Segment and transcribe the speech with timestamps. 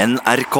[0.00, 0.56] NRK.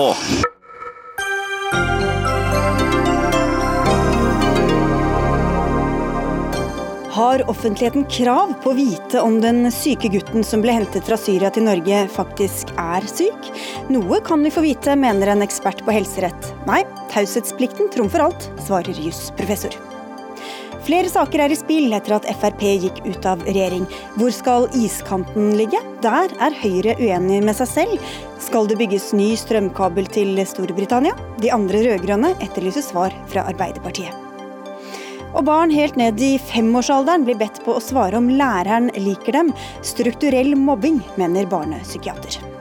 [7.11, 11.49] Har offentligheten krav på å vite om den syke gutten som ble hentet fra Syria
[11.55, 13.49] til Norge, faktisk er syk?
[13.89, 16.53] Noe kan vi få vite, mener en ekspert på helserett.
[16.69, 16.83] Nei,
[17.15, 19.90] taushetsplikten trumfer alt, svarer jusprofessor.
[20.87, 23.85] Flere saker er i spill etter at Frp gikk ut av regjering.
[24.17, 25.81] Hvor skal iskanten ligge?
[26.05, 28.09] Der er Høyre uenig med seg selv.
[28.41, 31.13] Skal det bygges ny strømkabel til Storbritannia?
[31.45, 34.17] De andre rød-grønne etterlyser svar fra Arbeiderpartiet.
[35.31, 39.53] Og barn helt ned i femårsalderen blir bedt på å svare om læreren liker dem.
[39.87, 42.60] Strukturell mobbing, mener barnepsykiater.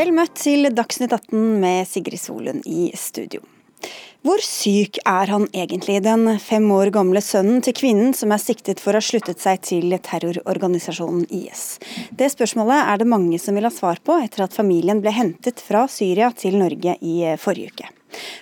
[0.00, 3.42] Vel møtt til Dagsnytt 18 med Sigrid Solund i studio.
[4.24, 8.80] Hvor syk er han egentlig, den fem år gamle sønnen til kvinnen som er siktet
[8.80, 11.66] for å ha sluttet seg til terrororganisasjonen IS?
[12.16, 15.60] Det spørsmålet er det mange som vil ha svar på etter at familien ble hentet
[15.60, 17.92] fra Syria til Norge i forrige uke.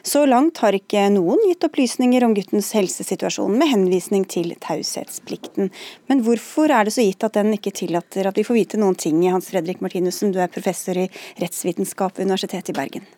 [0.06, 5.72] Så langt har ikke noen gitt opplysninger om guttens helsesituasjon med henvisning til taushetsplikten.
[6.10, 8.98] Men hvorfor er det så gitt at den ikke tillater at vi får vite noen
[8.98, 9.20] ting?
[9.28, 11.08] Hans Fredrik Martinussen, du er professor i
[11.40, 13.08] rettsvitenskap ved Universitetet i Bergen.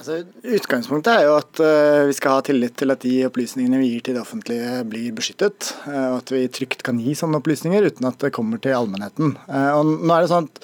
[0.00, 3.90] Altså, utgangspunktet er jo at uh, vi skal ha tillit til at de opplysningene vi
[3.90, 5.72] gir til det offentlige blir beskyttet.
[5.84, 9.34] Uh, og at vi trygt kan gi sånne opplysninger uten at det kommer til allmennheten.
[9.50, 10.62] Uh, og nå er det sånn at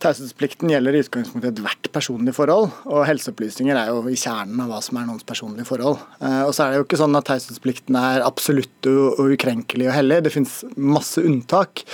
[0.00, 4.78] Taushetsplikten gjelder i utgangspunktet ethvert personlig forhold, og helseopplysninger er jo i kjernen av hva
[4.84, 6.00] som er noens personlige forhold.
[6.24, 9.96] Eh, og så er det jo ikke sånn at taushetsplikten er absolutt og ukrenkelig og
[9.98, 11.84] hellig, det finnes masse unntak.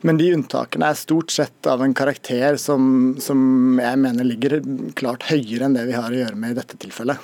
[0.00, 4.58] Men de unntakene er stort sett av en karakter som, som jeg mener ligger
[4.98, 7.20] klart høyere enn det vi har å gjøre med i dette tilfellet.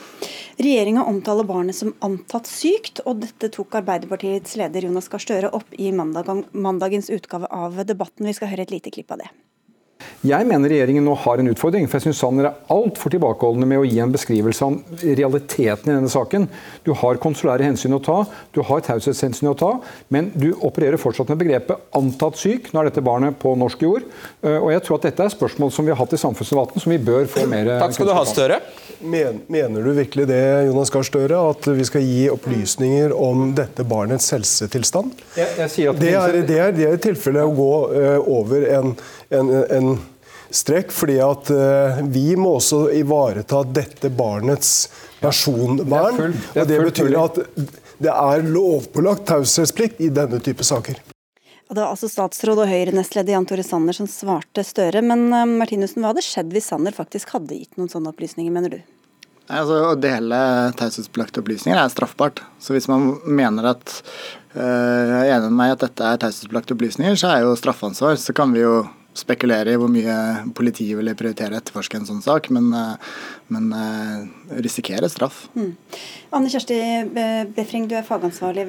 [0.61, 5.73] Regjeringa omtaler barnet som antatt sykt, og dette tok Arbeiderpartiets leder Jonas Gahr Støre opp
[5.79, 8.29] i mandag, mandagens utgave av Debatten.
[8.29, 9.31] Vi skal høre et lite klipp av det.
[10.27, 11.87] Jeg mener regjeringen nå har en utfordring.
[11.87, 15.95] for jeg synes Sanner er altfor tilbakeholdne med å gi en beskrivelse av realiteten i
[15.95, 16.49] denne saken.
[16.83, 19.71] Du har konsulære hensyn å ta, du har taushetshensyn å ta,
[20.11, 22.73] men du opererer fortsatt med begrepet 'antatt syk'.
[22.73, 24.03] Nå er dette barnet på norsk jord.
[24.43, 26.93] Eh, og jeg tror at dette er spørsmål som vi har hatt i samfunnsdebatten, som
[26.93, 28.61] vi bør få mer Takk skal du ha, Støre.
[29.01, 33.87] Men, mener du virkelig det, Jonas Gahr Støre, at vi skal gi opplysninger om dette
[33.87, 35.15] barnets helsetilstand?
[35.39, 38.19] Jeg, jeg sier at det, er, det, er, det er i tilfelle å gå uh,
[38.27, 38.97] over en
[39.35, 39.91] en, en
[40.51, 44.89] strekk, fordi at uh, vi må også ivareta dette barnets
[45.21, 46.17] personvern.
[46.17, 47.41] Det full, det og det betyr at
[47.99, 51.01] det er lovpålagt taushetsplikt i denne type saker.
[51.69, 55.03] Og det var altså statsråd og Høyre-nestleder Jan Tore Sanner som svarte Støre.
[55.05, 58.79] Men uh, Martinussen, hva hadde skjedd hvis Sanner faktisk hadde gitt noen sånne opplysninger, mener
[58.79, 58.81] du?
[59.49, 60.39] Altså, å dele
[60.77, 62.43] taushetsbelagte opplysninger er straffbart.
[62.61, 63.95] Så hvis man mener at
[64.53, 68.19] øh, jeg er enig med meg at dette er taushetsbelagte opplysninger, så er jo straffansvar.
[68.21, 68.83] Så kan vi jo
[69.19, 70.15] spekulere i hvor mye
[70.57, 73.15] politiet ville prioritere å etterforske en sånn sak, men, eh,
[73.55, 75.47] men eh, risikere straff.
[75.59, 75.73] Mm.
[76.39, 76.79] Anne Kjersti
[77.57, 78.67] Befring, du er fagansvarlig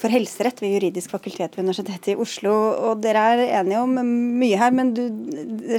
[0.00, 2.54] for helserett ved Juridisk fakultet ved Universitetet i Oslo.
[2.88, 3.98] og Dere er enige om
[4.40, 5.02] mye her, men du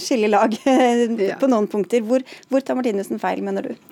[0.03, 1.40] skiller lag ja.
[1.42, 2.06] på noen punkter.
[2.06, 3.90] Hvor, hvor tar Martinussen feil, mener du?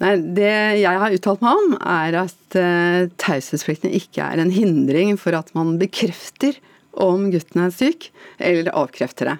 [0.00, 5.16] Nei, Det jeg har uttalt meg om, er at uh, taushetsplikten ikke er en hindring
[5.20, 6.56] for at man bekrefter
[7.00, 8.10] om gutten er syk,
[8.40, 9.38] eller avkrefter det.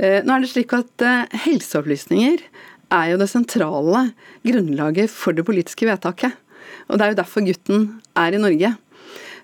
[0.00, 2.40] Eh, nå er det slik at eh, Helseopplysninger
[2.90, 4.06] er jo det sentrale
[4.46, 6.32] grunnlaget for det politiske vedtaket.
[6.88, 7.84] Og Det er jo derfor gutten
[8.18, 8.72] er i Norge.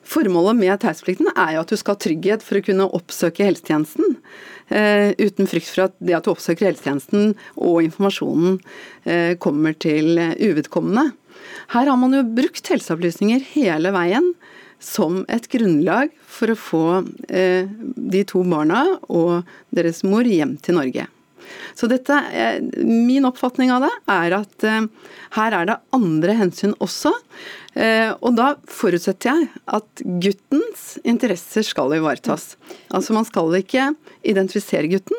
[0.07, 4.19] Formålet med taushetsplikten er jo at du skal ha trygghet for å kunne oppsøke helsetjenesten.
[4.71, 8.61] Uh, uten frykt for at det at du oppsøker helsetjenesten og informasjonen
[9.43, 11.13] kommer til uvedkommende.
[11.75, 14.33] Her har man jo brukt helseopplysninger hele veien
[14.83, 16.87] som et grunnlag for å få
[17.29, 21.07] eh, de to barna og deres mor hjem til Norge.
[21.75, 24.89] Så dette, eh, Min oppfatning av det er at eh,
[25.37, 27.13] her er det andre hensyn også.
[27.77, 29.49] Eh, og da forutsetter jeg
[29.79, 32.55] at guttens interesser skal ivaretas.
[32.91, 33.91] Altså Man skal ikke
[34.25, 35.19] identifisere gutten,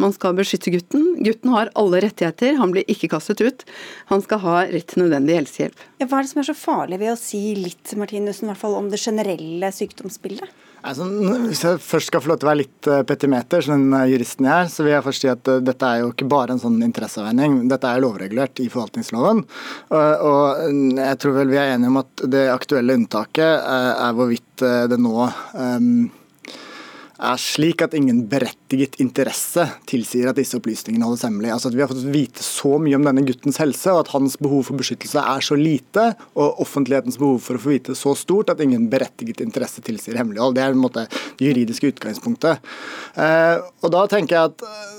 [0.00, 1.08] man skal beskytte gutten.
[1.24, 3.66] Gutten har alle rettigheter, han blir ikke kastet ut.
[4.12, 5.82] Han skal ha rett til nødvendig helsehjelp.
[6.00, 8.62] Ja, hva er det som er så farlig ved å si litt Martinussen, i hvert
[8.62, 10.52] fall om det generelle sykdomsbildet?
[10.86, 11.06] Altså,
[11.48, 14.04] hvis jeg først skal få lov til å være litt uh, petimeter, som den uh,
[14.06, 16.54] juristen jeg er, så vil jeg først si at uh, dette er jo ikke bare
[16.54, 17.56] en sånn interesseavveining.
[17.72, 19.42] Dette er lovregulert i forvaltningsloven.
[19.96, 24.98] og jeg tror vel vi er enige om at det aktuelle unntaket er hvorvidt det
[25.00, 26.06] nå um,
[27.16, 31.52] er slik at ingen berettiget interesse tilsier at disse opplysningene holdes hemmelig.
[31.54, 34.36] Altså at Vi har fått vite så mye om denne guttens helse, og at hans
[34.40, 38.52] behov for beskyttelse er så lite, og offentlighetens behov for å få vite så stort
[38.52, 40.56] at ingen berettiget interesse tilsier hemmelighold.
[40.56, 42.60] Det er en måte det juridiske utgangspunktet.
[43.16, 44.92] Eh, og da tenker jeg at eh,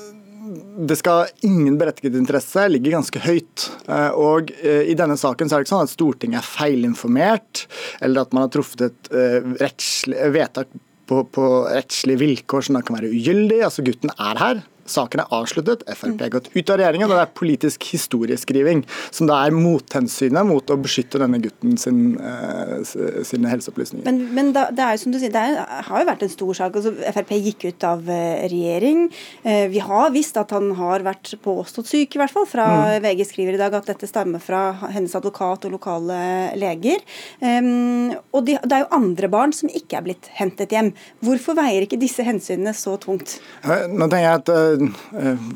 [0.88, 3.70] det skal ingen berettiget interesse ligger ganske høyt.
[3.86, 7.68] Eh, og I denne saken så er det ikke sånn at Stortinget er feilinformert,
[8.02, 9.16] eller at man har truffet et
[9.62, 10.74] rettslig vedtak
[11.08, 13.62] på, på rettslige vilkår som da kan være ugyldig.
[13.68, 17.24] Altså Gutten er her, Saken er avsluttet, Frp har gått ut av regjeringen, og det
[17.26, 18.84] er politisk historieskriving.
[19.14, 22.80] Som da er mothensynet mot å beskytte denne gutten sin, uh,
[23.28, 24.06] sine helseopplysninger.
[24.08, 26.34] Men, men da, det er jo som du sier, det er, har jo vært en
[26.34, 26.80] stor sak.
[26.80, 28.18] Altså, Frp gikk ut av uh,
[28.48, 29.08] regjering.
[29.46, 32.48] Uh, vi har visst at han har vært påstått syk, i hvert fall.
[32.50, 32.68] Fra
[32.98, 33.06] mm.
[33.06, 34.64] VG skriver i dag at dette stammer fra
[34.96, 36.20] hennes advokat og lokale
[36.60, 37.04] leger.
[37.42, 40.94] Um, og de, det er jo andre barn som ikke er blitt hentet hjem.
[41.26, 43.38] Hvorfor veier ikke disse hensynene så tungt?
[43.68, 44.77] Nå tenker jeg at Eh,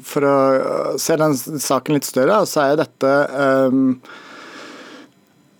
[0.07, 0.38] for å
[1.01, 3.13] se den saken litt større, så er dette
[3.69, 3.95] um,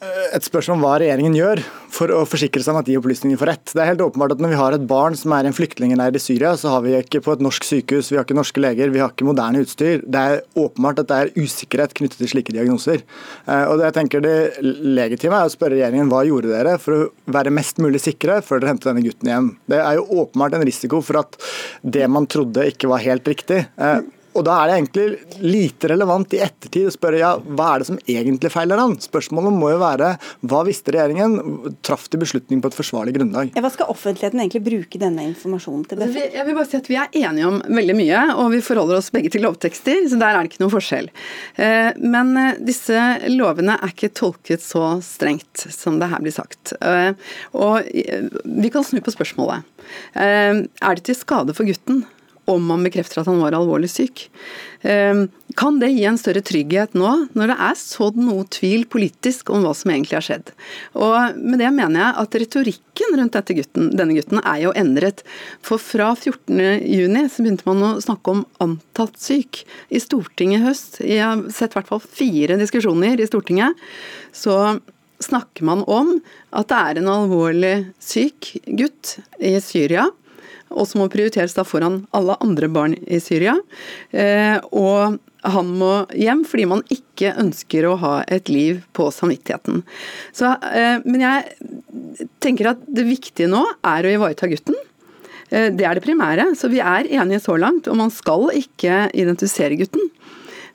[0.02, 1.60] et spørsmål om hva regjeringen gjør
[1.94, 3.74] for å forsikre seg om at de opplysningene får rett.
[3.76, 6.16] Det er helt åpenbart at Når vi har et barn som er i en flyktningleir
[6.18, 8.90] i Syria, så har vi ikke på et norsk sykehus, vi har ikke norske leger,
[8.90, 10.02] vi har ikke moderne utstyr.
[10.02, 13.04] Det er åpenbart at det er usikkerhet knyttet til slike diagnoser.
[13.46, 16.98] Eh, og Det jeg tenker det legitime er å spørre regjeringen hva gjorde dere for
[16.98, 19.52] å være mest mulig sikre før dere hentet denne gutten hjem.
[19.70, 21.38] Det er jo åpenbart en risiko for at
[21.86, 23.68] det man trodde ikke var helt riktig.
[24.38, 27.88] Og Da er det egentlig lite relevant i ettertid å spørre ja, hva er det
[27.90, 28.96] som egentlig feiler han?
[29.02, 30.14] Spørsmålet må jo være
[30.48, 31.74] hva visste regjeringen?
[31.84, 33.52] Traff de beslutning på et forsvarlig grunnlag?
[33.58, 36.04] Hva skal offentligheten egentlig bruke denne informasjonen til?
[36.06, 39.02] Altså, jeg vil bare si at Vi er enige om veldig mye, og vi forholder
[39.02, 41.12] oss begge til lovtekster, så der er det ikke noen forskjell.
[41.66, 46.76] Eh, men eh, disse lovene er ikke tolket så strengt som det her blir sagt.
[46.80, 47.12] Eh,
[47.58, 49.68] og vi kan snu på spørsmålet.
[50.16, 50.64] Er
[50.96, 52.04] det til skade for gutten
[52.54, 54.28] om man bekrefter at han var alvorlig syk.
[54.82, 55.28] Ehm,
[55.58, 59.66] kan det gi en større trygghet nå, når det er sådd noe tvil politisk om
[59.66, 60.54] hva som egentlig har skjedd?
[60.98, 65.26] Og Med det mener jeg at retorikken rundt gutten, denne gutten er jo endret.
[65.66, 69.64] For fra 14.6 så begynte man å snakke om antatt syk.
[69.90, 73.78] I Stortinget i høst, jeg har sett i hvert fall fire diskusjoner i Stortinget,
[74.34, 74.80] så
[75.22, 76.16] snakker man om
[76.58, 80.08] at det er en alvorlig syk gutt i Syria
[80.72, 83.58] og som må prioriteres da foran alle andre barn i Syria.
[84.12, 89.82] Eh, og han må hjem fordi man ikke ønsker å ha et liv på samvittigheten.
[90.38, 94.78] Så, eh, men jeg tenker at det viktige nå er å ivareta gutten.
[95.52, 97.90] Eh, det er det primære, så vi er enige så langt.
[97.92, 100.10] Og man skal ikke identifisere gutten.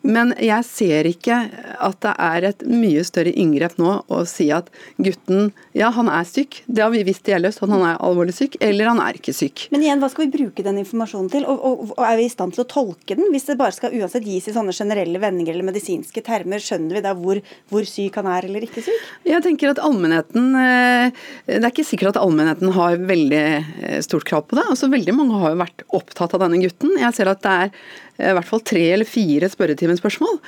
[0.03, 1.39] Men jeg ser ikke
[1.83, 4.69] at det er et mye større inngrep nå å si at
[5.03, 8.35] gutten ja, han er syk, det har vi visst i Elløs, at han er alvorlig
[8.37, 9.67] syk, eller han er ikke syk.
[9.73, 12.33] Men igjen, hva skal vi bruke den informasjonen til, og, og, og, er vi i
[12.33, 13.29] stand til å tolke den?
[13.35, 17.05] Hvis det bare skal uansett gis i sånne generelle vendinger eller medisinske termer, skjønner vi
[17.05, 19.11] da hvor, hvor syk han er eller ikke syk?
[19.29, 24.27] Jeg tenker at allmennheten eh, Det er ikke sikkert at allmennheten har veldig eh, stort
[24.29, 24.67] krav på det.
[24.71, 26.97] Altså, veldig mange har jo vært opptatt av denne gutten.
[27.01, 27.73] Jeg ser at det er
[28.19, 30.41] i hvert fall tre eller fire spørretimespørsmål,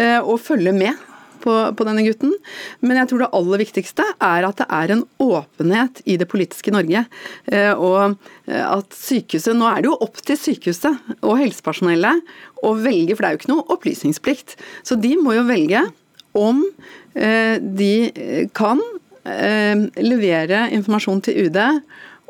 [0.00, 1.00] eh, og følge med
[1.44, 2.32] på, på, denne gutten.
[2.84, 6.72] Men jeg tror det aller viktigste er at det er en åpenhet i det politiske
[6.72, 7.04] Norge.
[7.50, 8.16] Eh, og
[8.48, 12.34] at sykehuset Nå er det jo opp til sykehuset og helsepersonellet
[12.64, 14.56] å velge, for det er jo ikke noe opplysningsplikt.
[14.86, 15.86] Så de må jo velge
[16.34, 16.64] om
[17.14, 18.80] de kan
[20.02, 21.60] levere informasjon til UD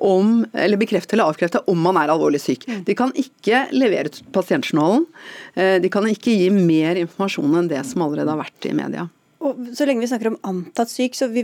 [0.04, 2.69] om, eller bekrefte eller avkrefte om man er alvorlig syk.
[2.69, 2.84] Mm.
[2.86, 5.06] De kan ikke levere pasientjournalen.
[5.55, 9.08] Eh, de kan ikke gi mer informasjon enn det som allerede har vært i media.
[9.44, 11.43] Og så lenge vi snakker om antatt syk, så, vi,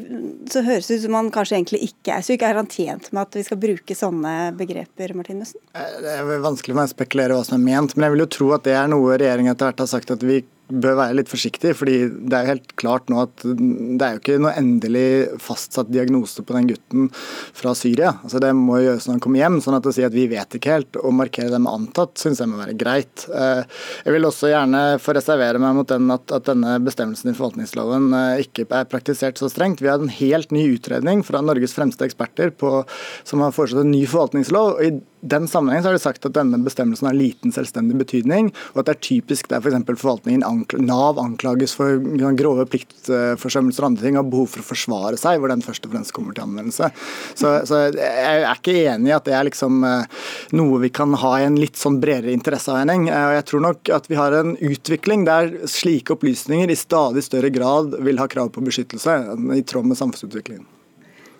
[0.48, 2.44] så høres det ut som man kanskje egentlig ikke er syk.
[2.46, 5.60] Er han tjent med at vi skal bruke sånne begreper, Martinussen?
[5.74, 6.06] Nøssen?
[6.06, 8.30] det er vanskelig for meg å spekulere hva som er ment, men jeg vil jo
[8.38, 11.30] tro at det er noe regjeringen etter hvert har sagt at vi bør være litt
[11.30, 15.40] forsiktig, fordi det er jo helt klart nå at det er jo ikke noe endelig
[15.42, 17.10] fastsatt diagnose på den gutten
[17.56, 18.14] fra Syria.
[18.24, 19.60] Altså Det må gjøres når han kommer hjem.
[19.64, 22.42] sånn at å si at vi vet ikke helt, og markere det med antatt, syns
[22.42, 23.26] jeg må være greit.
[23.28, 23.62] Eh,
[24.06, 28.10] jeg vil også gjerne få reservere meg mot den at, at denne bestemmelsen i forvaltningsloven
[28.16, 29.82] eh, ikke er praktisert så strengt.
[29.82, 32.80] Vi har en helt ny utredning fra Norges fremste eksperter på,
[33.24, 34.76] som har foreslått en ny forvaltningslov.
[34.76, 38.82] og i den sammenhengen har de sagt at denne bestemmelsen har liten selvstendig betydning, og
[38.82, 39.76] at det er typisk der f.eks.
[39.90, 42.00] For forvaltningen ankl Nav anklages for
[42.38, 45.94] grove pliktforsømmelser og andre ting, og behov for å forsvare seg, hvor den først og
[45.94, 46.90] fremst kommer til anvendelse.
[47.34, 50.24] Så, så jeg er ikke enig i at det er liksom eh,
[50.56, 53.08] noe vi kan ha i en litt sånn bredere interesseavveining.
[53.12, 57.52] Eh, jeg tror nok at vi har en utvikling der slike opplysninger i stadig større
[57.54, 59.20] grad vil ha krav på beskyttelse,
[59.56, 60.68] i tråd med samfunnsutviklingen.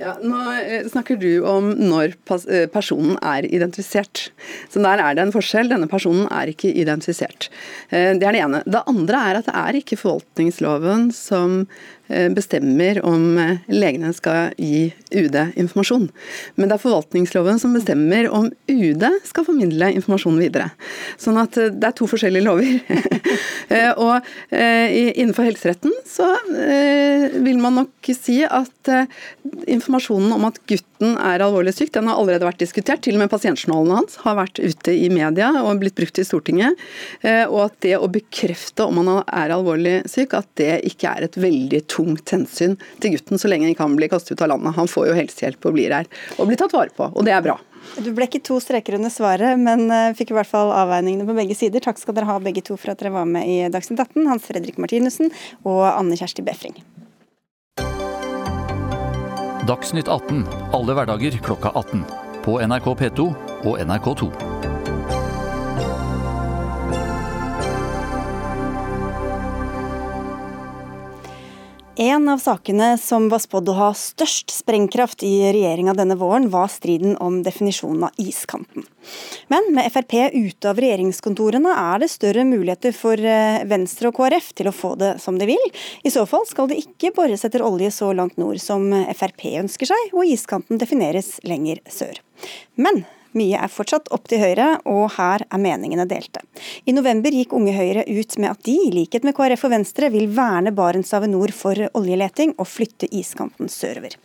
[0.01, 2.15] Ja, nå eh, snakker du om når
[2.49, 4.31] eh, personen er identifisert.
[4.73, 5.69] Så Der er det en forskjell.
[5.69, 7.51] Denne personen er ikke identifisert.
[7.91, 8.63] Eh, det er det ene.
[8.65, 11.67] Det andre er at det er ikke forvaltningsloven som
[12.35, 13.39] bestemmer om
[13.71, 16.09] legene skal gi UD informasjon.
[16.57, 20.71] Men det er forvaltningsloven som bestemmer om UD skal formidle informasjon videre.
[21.21, 22.81] Sånn at det er to forskjellige lover.
[24.07, 28.91] og innenfor helseretten så vil man nok si at
[29.71, 33.03] informasjonen om at gutten er alvorlig syk, den har allerede vært diskutert.
[33.05, 36.79] Til og med pasientjournalen hans har vært ute i media og blitt brukt i Stortinget.
[37.23, 41.29] Eh, og at det å bekrefte om han er alvorlig syk, at det ikke er
[41.29, 44.77] et veldig tungt hensyn til gutten, så lenge han ikke blir kastet ut av landet.
[44.77, 47.45] Han får jo helsehjelp og blir her, og blir tatt vare på, og det er
[47.45, 47.59] bra.
[47.99, 51.37] Du ble ikke to streker under svaret, men eh, fikk i hvert fall avveiningene på
[51.37, 51.83] begge sider.
[51.83, 54.47] Takk skal dere ha begge to for at dere var med i Dagsnytt 18, Hans
[54.47, 55.33] Fredrik Martinussen
[55.65, 56.77] og Anne Kjersti Befring.
[59.71, 60.45] Dagsnytt 18
[60.77, 62.05] alle hverdager klokka 18.
[62.45, 63.27] På NRK P2
[63.69, 64.31] og NRK2.
[72.01, 76.71] En av sakene som var spådd å ha størst sprengkraft i regjeringa denne våren, var
[76.73, 78.87] striden om definisjonen av iskanten.
[79.53, 84.49] Men med Frp ute av regjeringskontorene er det større muligheter for eh, Venstre og KrF
[84.57, 85.69] til å få det som de vil.
[86.01, 89.93] I så fall skal det ikke bores etter olje så langt nord som Frp ønsker
[89.93, 92.25] seg, og iskanten defineres lenger sør.
[92.81, 93.05] Men
[93.37, 96.43] mye er fortsatt opp til Høyre, og her er meningene delte.
[96.89, 100.11] I november gikk Unge Høyre ut med at de, i likhet med KrF og Venstre,
[100.13, 104.17] vil verne Barentshavet nord for oljeleting og flytte iskanten sørover.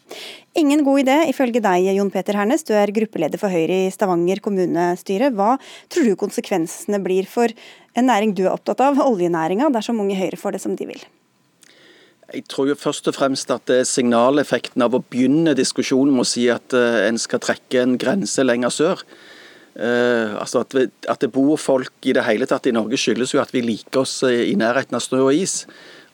[0.55, 4.41] Ingen god idé, ifølge deg, Jon Peter Hernes, du er gruppeleder for Høyre i Stavanger
[4.45, 5.33] kommunestyre.
[5.35, 5.55] Hva
[5.91, 7.51] tror du konsekvensene blir for
[7.95, 11.05] en næring du er opptatt av, oljenæringa, dersom Unge Høyre får det som de vil?
[12.34, 16.25] Jeg tror jo først og fremst at det er signaleffekten av å begynne diskusjonen med
[16.25, 19.03] å si at uh, en skal trekke en grense lenger sør.
[19.75, 23.36] Uh, altså at, vi, at, det bor folk i det hele tatt i Norge skyldes
[23.36, 25.63] jo at vi liker oss i nærheten av snø og is.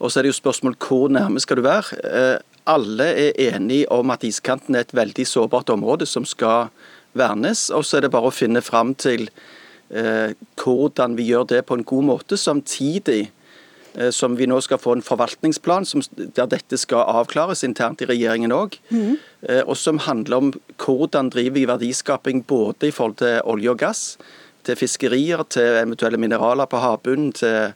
[0.01, 2.01] Og så er det jo spørsmål hvor nærme skal du være.
[2.03, 2.37] Uh,
[2.71, 6.73] alle er enige om at iskanten er et veldig sårbart område som skal
[7.17, 7.69] vernes.
[7.71, 9.29] Og så er det bare å finne fram til
[9.91, 13.40] hvordan vi gjør det på en god måte, samtidig Eh,
[14.15, 18.53] som vi nå skal få en forvaltningsplan som, der dette skal avklares internt i regjeringen
[18.55, 18.77] òg.
[18.89, 19.17] Mm.
[19.41, 23.81] Eh, og som handler om hvordan driver vi verdiskaping både i forhold til olje og
[23.81, 24.05] gass,
[24.67, 27.73] til fiskerier, til eventuelle mineraler på havbunnen, til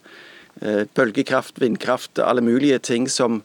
[0.62, 3.42] eh, bølgekraft, vindkraft, alle mulige ting som,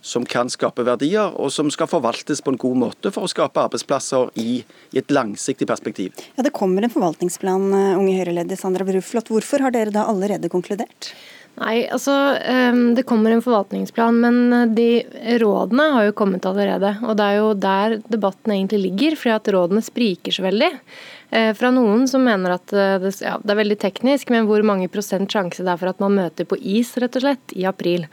[0.00, 3.66] som kan skape verdier, og som skal forvaltes på en god måte for å skape
[3.66, 4.62] arbeidsplasser i,
[4.94, 6.14] i et langsiktig perspektiv.
[6.38, 9.32] Ja, Det kommer en forvaltningsplan, Unge Høyre-leder Sandra Bruflot.
[9.34, 11.10] Hvorfor har dere da allerede konkludert?
[11.54, 12.12] Nei, altså
[12.96, 16.96] Det kommer en forvaltningsplan, men eh, de rådene har jo kommet allerede.
[17.06, 20.72] Og det er jo der debatten egentlig ligger, fordi at rådene spriker så veldig.
[21.34, 24.62] Eh, fra noen som mener at eh, det, ja, det, er veldig teknisk, men hvor
[24.62, 27.64] mange prosent sjanse det er for at man møter på is rett og slett i
[27.66, 28.04] april.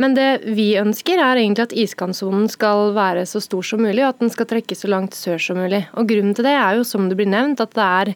[0.00, 4.14] Men det vi ønsker er egentlig at iskantsonen skal være så stor som mulig, og
[4.14, 5.82] at den skal trekke så langt sør som mulig.
[6.00, 8.14] Og Grunnen til det er jo som det blir nevnt at det er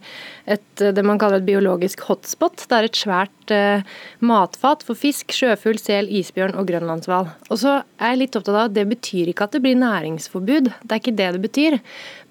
[0.57, 2.65] et, det man kaller et biologisk hotspot.
[2.65, 3.85] Det er et svært eh,
[4.25, 7.29] matfat for fisk, sjøfugl, sel, isbjørn og grønlandshval.
[7.51, 10.73] Og så er jeg litt opptatt av at det betyr ikke at det blir næringsforbud.
[10.81, 11.79] Det er ikke det det betyr.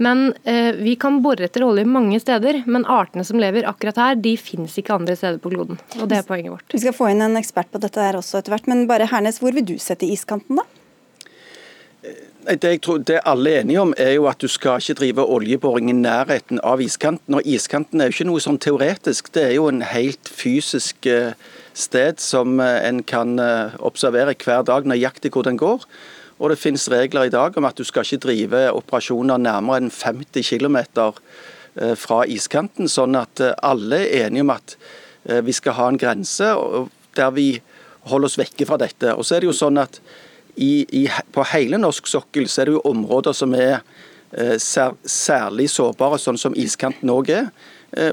[0.01, 3.98] Men eh, vi kan bore etter olje mange mange steder, men artene som lever akkurat
[3.98, 5.77] her, de finnes ikke andre steder på kloden.
[6.00, 6.72] Og det er poenget vårt.
[6.72, 9.39] Vi skal få inn en ekspert på dette her også etter hvert, men bare Hernes,
[9.39, 10.65] hvor vil du sette iskanten da?
[12.45, 15.25] Det, jeg tror, det alle er enige om, er jo at du skal ikke drive
[15.25, 17.34] oljeboring i nærheten av iskanten.
[17.34, 21.34] Og iskanten er jo ikke noe sånn teoretisk, det er jo en helt fysisk eh,
[21.74, 25.88] sted som eh, en kan eh, observere hver dag nøyaktig hvor den går.
[26.38, 29.89] Og det finnes regler i dag om at du skal ikke drive operasjoner nærmere enn
[29.89, 34.75] 50 km Eh, fra iskanten, sånn at eh, alle er enige om at
[35.27, 36.48] eh, vi skal ha en grense
[37.15, 37.50] der vi
[38.08, 39.12] holder oss vekke fra dette.
[39.15, 40.00] Og så er det jo sånn at
[40.55, 41.01] i, i,
[41.36, 43.82] På hele norsk sokkel så er det jo områder som er
[44.60, 47.50] sær, særlig sårbare, sånn som iskanten òg er.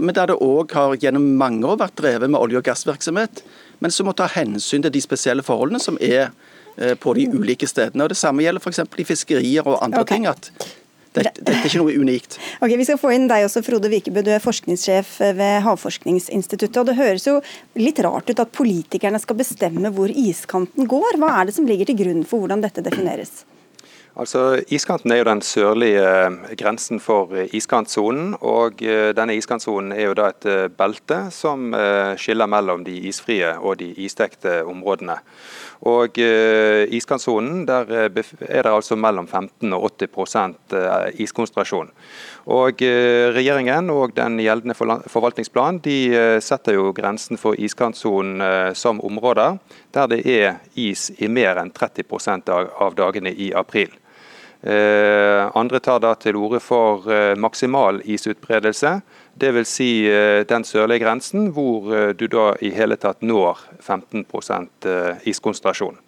[0.02, 3.44] Men der det òg har gjennom mange år vært drevet med olje- og gassvirksomhet,
[3.78, 6.34] men som må ta hensyn til de spesielle forholdene som er
[6.98, 8.08] på de ulike stedene.
[8.08, 8.82] Og Det samme gjelder f.eks.
[8.98, 10.18] i fiskerier og andre okay.
[10.18, 10.26] ting.
[10.26, 10.50] at
[11.12, 12.38] dette, dette, er ikke noe unikt.
[12.64, 14.24] Ok, Vi skal få inn deg også, Frode Vikebø.
[14.24, 16.80] Du er forskningssjef ved Havforskningsinstituttet.
[16.80, 17.38] og Det høres jo
[17.80, 21.20] litt rart ut at politikerne skal bestemme hvor iskanten går.
[21.20, 23.42] Hva er det som ligger til grunn for hvordan dette defineres?
[24.12, 26.08] Altså, Iskanten er jo den sørlige
[26.60, 28.34] grensen for iskantsonen.
[28.40, 28.82] og
[29.16, 31.72] Denne iskantsonen er jo da et belte som
[32.20, 35.16] skiller mellom de isfrie og de isdekte områdene.
[35.88, 40.76] Og uh, Iskantsonen der er det altså mellom 15 og 80%
[41.22, 41.90] iskonsentrasjon.
[42.52, 42.82] Og
[43.36, 49.60] Regjeringen og den gjeldende forvaltningsplanen de setter jo grensen for iskantsonen som områder
[49.94, 53.92] der det er is i mer enn 30% av dagene i april.
[54.62, 58.92] Eh, andre tar da til orde for eh, maksimal isutbredelse,
[59.34, 59.72] dvs.
[59.72, 64.86] Si, eh, den sørlige grensen hvor du da i hele tatt når 15%
[65.26, 65.98] iskonsentrasjon.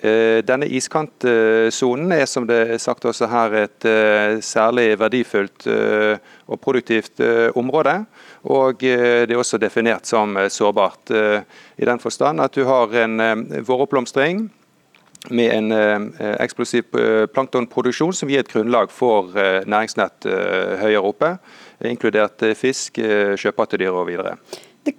[0.00, 3.84] Denne iskantsonen er som det er sagt også her et
[4.40, 7.20] særlig verdifullt og produktivt
[7.52, 7.98] område.
[8.48, 11.12] Og det er også definert som sårbart,
[11.76, 14.46] i den forstand at du har en våroppblomstring
[15.28, 20.26] med en eh, eksplosiv eh, planktonproduksjon som gir et grunnlag for eh, næringsnett
[20.80, 21.34] høyere oppe,
[21.86, 23.00] inkludert fisk,
[23.40, 24.34] sjøpattedyr og videre.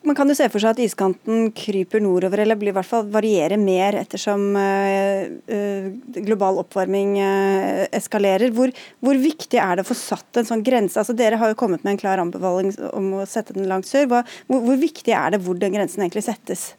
[0.06, 3.08] Man kan jo se for seg at iskanten kryper nordover, eller blir i hvert fall
[3.12, 4.54] varierer mer ettersom
[6.22, 7.16] global oppvarming
[7.90, 8.54] eskalerer.
[8.56, 11.02] Hvor, hvor, viktig er det å få satt en sånn grense?
[11.02, 14.06] Altså, dere har jo kommet med en klar anbefaling om å sette den langt sør.
[14.12, 16.72] Hvor, hvor viktig er det hvor den grensen egentlig settes?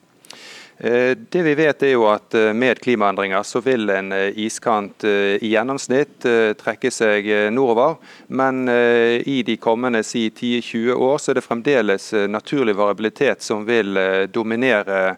[0.84, 5.04] Eh, det vi vet er jo at eh, Med klimaendringer så vil en eh, iskant
[5.06, 6.26] i gjennomsnitt
[6.58, 8.00] trekke seg nordover.
[8.34, 13.98] Men i de kommende si 10-20 år så er det fremdeles naturlig variabilitet som vil
[14.32, 15.16] dominere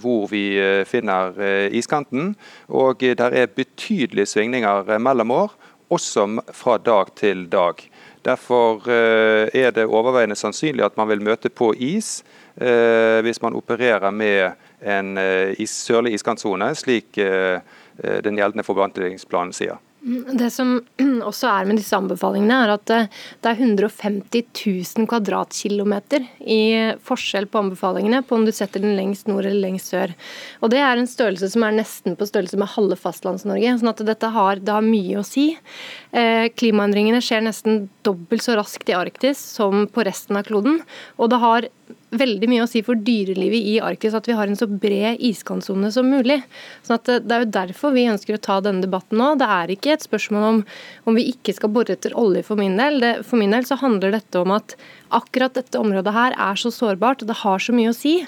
[0.00, 0.44] hvor vi
[0.88, 1.36] finner
[1.74, 2.32] iskanten.
[2.68, 5.56] Og det er betydelige svingninger mellom år,
[5.90, 7.82] også fra dag til dag.
[8.24, 12.22] Derfor er det overveiende sannsynlig at man vil møte på is
[12.58, 17.58] hvis man opererer med en eh, is, sørlig iskantsone, slik eh,
[18.02, 19.78] eh, den gjeldende forvaltningsplanen sier.
[19.98, 20.76] Mm, det som
[21.30, 26.60] også er med disse anbefalingene, er at det er 150 000 kvadratkilometer i
[27.04, 30.14] forskjell på anbefalingene på om du setter den lengst nord eller lengst sør.
[30.62, 33.74] Og Det er en størrelse som er nesten på størrelse med halve Fastlands-Norge.
[33.80, 35.50] sånn at dette har, det har mye å si.
[36.14, 40.78] Klimaendringene skjer nesten dobbelt så raskt i Arktis som på resten av kloden.
[41.18, 41.68] Og det har
[42.10, 45.90] veldig mye å si for dyrelivet i Arktis at vi har en så bred iskantsone
[45.94, 46.40] som mulig.
[46.86, 49.34] Sånn at Det er jo derfor vi ønsker å ta denne debatten nå.
[49.40, 50.62] Det er ikke et spørsmål om
[51.08, 53.00] om vi ikke skal bore etter olje for min del.
[53.00, 54.76] Det, for min del så handler dette om at
[55.14, 58.20] akkurat dette området her er så sårbart, og det har så mye å si.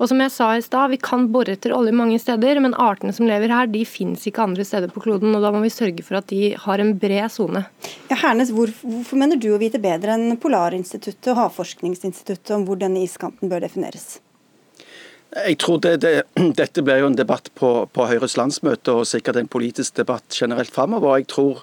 [0.00, 3.12] Og som jeg sa i stad, Vi kan bore etter olje mange steder, men artene
[3.12, 5.34] som lever her, de finnes ikke andre steder på kloden.
[5.36, 7.66] og Da må vi sørge for at de har en bred sone.
[8.08, 12.80] Ja, Hernes, hvor, hvorfor mener du å vite bedre enn Polarinstituttet og Havforskningsinstituttet om hvor
[12.80, 14.20] denne iskanten bør defineres?
[15.36, 16.14] Jeg tror det, det,
[16.60, 20.72] Dette blir jo en debatt på, på, Høyres landsmøte og sikkert en politisk debatt generelt
[20.72, 21.20] framover.
[21.20, 21.60] Jeg tror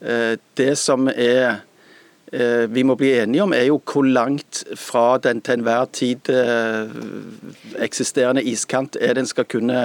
[0.00, 1.58] eh, det som er Eh,
[2.72, 6.94] vi må bli enige om, er jo hvor langt fra den til enhver tid eh,
[7.84, 9.82] eksisterende iskant er den skal kunne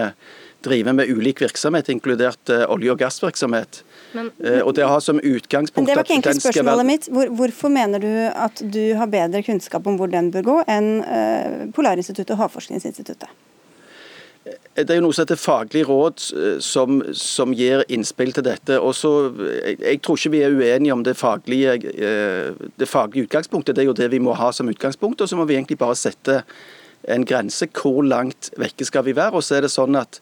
[0.63, 3.81] drive med ulik virksomhet, inkludert eh, olje- og gassvirksomhet.
[4.15, 4.31] Men,
[4.63, 7.09] og det har som utgangspunkt Det var ikke egentlig spørsmålet mitt.
[7.11, 11.73] Hvor, hvorfor mener du at du har bedre kunnskap om hvor den bør gå, enn
[11.75, 13.27] Polarinstituttet og Havforskningsinstituttet?
[14.77, 18.77] Det er jo noe som heter faglig råd eh, som, som gir innspill til dette.
[18.77, 23.75] Også, jeg, jeg, tror ikke vi er uenige om det faglige, eh, det faglige utgangspunktet.
[23.75, 25.23] Det er jo det vi må ha som utgangspunkt.
[25.23, 26.43] Og så må vi egentlig bare sette
[27.09, 27.69] en grense.
[27.73, 29.39] Hvor langt vekke skal vi være?
[29.39, 30.21] Og så er det sånn at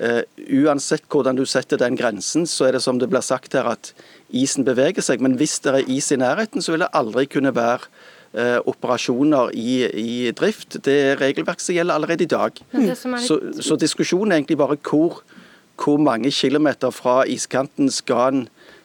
[0.00, 0.22] uh,
[0.60, 3.92] uansett hvordan du setter den grensen, så er det som det blir sagt her, at
[4.28, 5.24] isen beveger seg.
[5.24, 7.97] Men hvis det er is i nærheten, så vil det aldri kunne være Eh,
[8.66, 10.78] operasjoner i, i, drift.
[10.84, 12.60] Det er regelverk som gjelder allerede i dag.
[13.24, 15.22] Så, så, diskusjonen er egentlig bare hvor,
[15.78, 18.44] hvor mange kilometer fra iskanten skal en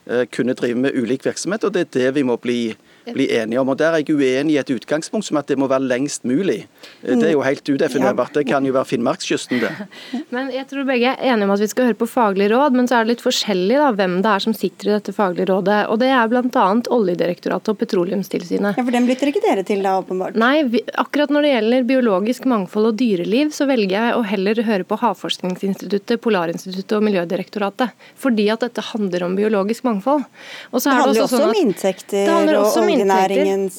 [0.09, 1.63] uh, kunne drive med ulik virksomhet.
[1.63, 2.75] og Det er det vi må bli
[3.11, 3.69] bli enige om.
[3.69, 6.63] og Der er jeg uenig i et utgangspunkt som at det må være lengst mulig.
[7.03, 8.33] Det er jo helt udefinerbart.
[8.33, 9.71] Det kan jo være Finnmarkskysten, det.
[10.33, 12.87] Men Jeg tror begge er enige om at vi skal høre på faglig råd, men
[12.87, 15.79] så er det litt forskjellig da, hvem det er som sitter i dette faglige rådet.
[15.91, 16.65] Og Det er bl.a.
[16.93, 18.77] Oljedirektoratet og Petroleumstilsynet.
[18.77, 20.37] Ja, For den lytter ikke dere til da, åpenbart?
[20.39, 24.63] Nei, vi, akkurat når det gjelder biologisk mangfold og dyreliv, så velger jeg å heller
[24.67, 27.93] høre på Havforskningsinstituttet, Polarinstituttet og Miljødirektoratet.
[28.19, 30.25] Fordi at dette handler om biologisk mangfold.
[30.71, 32.92] det handler også, sånn om inntekter og oljenæringens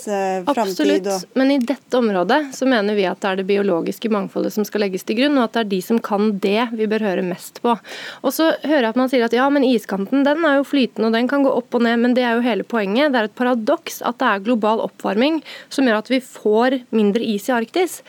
[0.09, 1.07] uh, framtid.
[1.07, 4.67] Absolutt, men i dette området så mener vi at det er det biologiske mangfoldet som
[4.67, 7.25] skal legges til grunn, og at det er de som kan det vi bør høre
[7.27, 7.77] mest på.
[8.23, 11.11] Og så hører jeg at man sier at ja, men iskanten den er jo flytende
[11.11, 13.13] og den kan gå opp og ned, men det er jo hele poenget.
[13.15, 17.25] Det er et paradoks at det er global oppvarming som gjør at vi får mindre
[17.35, 18.01] is i Arktis.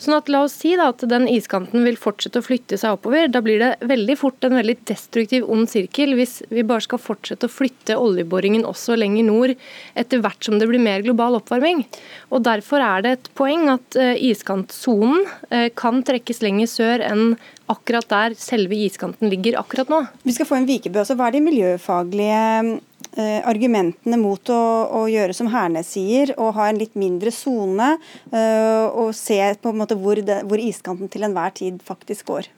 [0.00, 3.28] Sånn at La oss si da at den iskanten vil fortsette å flytte seg oppover.
[3.28, 7.48] Da blir det veldig fort en veldig destruktiv ond sirkel hvis vi bare skal fortsette
[7.48, 9.54] å flytte oljeboringen også lenger nord
[10.00, 11.84] etter hvert som det blir mer global oppvarming.
[12.32, 17.34] Og Derfor er det et poeng at eh, iskantsonen eh, kan trekkes lenger sør enn
[17.70, 20.00] akkurat der selve iskanten ligger akkurat nå.
[20.24, 21.14] Vi skal få en Vikebø også.
[21.18, 22.80] Hva er de miljøfaglige
[23.18, 24.60] argumentene mot å,
[25.00, 27.96] å, gjøre som Hernes sier, å ha en litt mindre sone
[28.30, 32.50] eh, og se på en måte hvor, det, hvor iskanten til enhver tid faktisk går?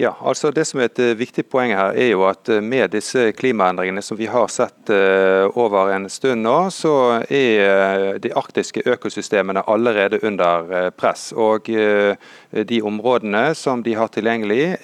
[0.00, 2.92] Ja, altså Det som er et eh, viktig poeng her, er jo at eh, med
[2.94, 6.92] disse klimaendringene som vi har sett eh, over en stund nå, så
[7.26, 11.32] er de arktiske økosystemene allerede under press.
[11.34, 14.78] Og de områdene som de har tilgjengelig,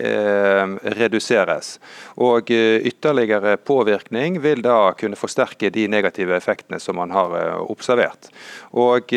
[0.98, 1.76] reduseres.
[2.18, 8.32] Og ytterligere påvirkning vil da kunne forsterke de negative effektene som man har observert.
[8.72, 9.14] Og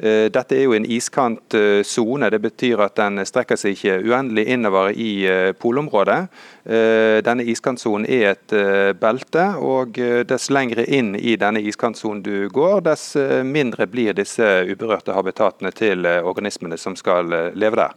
[0.00, 2.30] dette er jo en iskantsone.
[2.32, 6.20] Det betyr at den strekker seg ikke uendelig innover i eh, polområdet.
[6.64, 8.54] Eh, denne iskantsonen er et
[9.00, 13.12] belte, og dess lengre inn i denne iskantsonen du går, dess
[13.44, 17.94] mindre blir disse uberørte habitatene til organismene som skal leve der.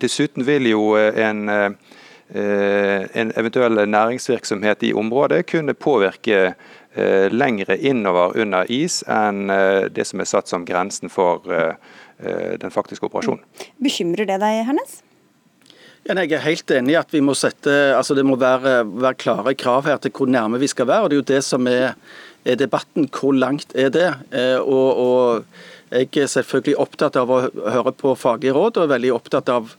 [0.00, 1.76] Dessuten vil jo en
[2.26, 6.85] en eventuell næringsvirksomhet i området kunne påvirke Eh,
[7.32, 11.74] lengre innover under is enn eh, det som er satt som grensen for eh,
[12.60, 13.44] den faktiske operasjonen.
[13.82, 15.02] Bekymrer det deg, Hernes?
[16.06, 19.18] Ja, jeg er helt enig i at vi må sette, altså det må være, være,
[19.18, 21.02] klare krav her til hvor nærme vi skal være.
[21.02, 21.96] og Det er jo det som er,
[22.46, 23.08] er debatten.
[23.10, 24.06] Hvor langt er det?
[24.62, 25.44] Og, og
[25.90, 29.74] Jeg er selvfølgelig opptatt av å høre på faglige råd, og er veldig opptatt av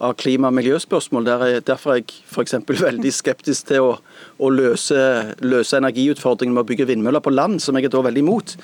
[0.00, 1.26] av klima- og miljøspørsmål.
[1.26, 2.54] Der er, derfor er jeg f.eks.
[2.88, 3.96] veldig skeptisk til å,
[4.38, 5.00] å løse,
[5.42, 8.54] løse, energiutfordringen med å bygge vindmøller på land, som jeg er da veldig imot.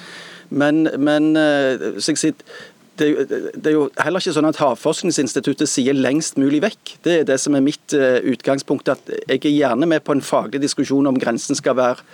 [0.54, 2.46] Men, men eh, så jeg sier,
[2.94, 6.92] det, det, er jo heller ikke sånn at Havforskningsinstituttet sier lengst mulig vekk.
[7.02, 8.92] Det er det som er mitt uh, utgangspunkt.
[8.92, 12.04] at Jeg er gjerne med på en faglig diskusjon om grensen skal være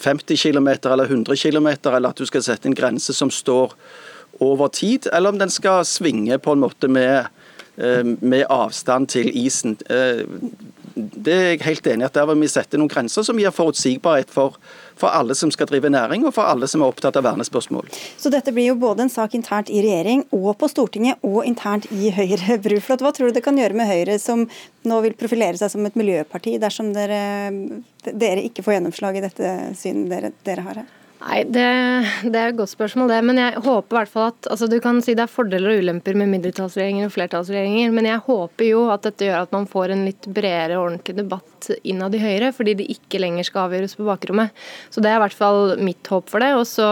[0.00, 3.76] 50 km eller 100 km, eller at du skal sette en grense som står
[4.40, 7.41] over tid, eller om den skal svinge på en måte med Eh,
[8.20, 9.76] med avstand til isen.
[9.90, 10.22] Eh,
[10.94, 13.52] det er jeg helt enig i at Der vil vi sette noen grenser som gir
[13.54, 14.58] forutsigbarhet for,
[14.98, 17.88] for, alle som skal drive næring, og for alle som er opptatt av vernespørsmål.
[18.20, 21.88] Så dette blir jo både en sak internt i regjering og på Stortinget, og internt
[21.92, 22.58] i Høyre.
[22.66, 24.46] Bruflot, hva tror du det kan gjøre med Høyre, som
[24.88, 27.22] nå vil profilere seg som et miljøparti, dersom dere,
[28.10, 30.98] dere ikke får gjennomslag i dette synet dere, dere har her?
[31.22, 31.66] Nei, det,
[32.26, 33.20] det, er et godt spørsmål, det.
[33.28, 35.84] Men jeg håper i hvert fall at altså Du kan si det er fordeler og
[35.84, 39.94] ulemper med mindretallsregjeringer og flertallsregjeringer, men jeg håper jo at dette gjør at man får
[39.94, 43.94] en litt bredere og ordentlig debatt innad i Høyre, fordi det ikke lenger skal avgjøres
[43.98, 44.64] på bakrommet.
[44.90, 46.50] Så det er i hvert fall mitt håp for det.
[46.58, 46.90] Og så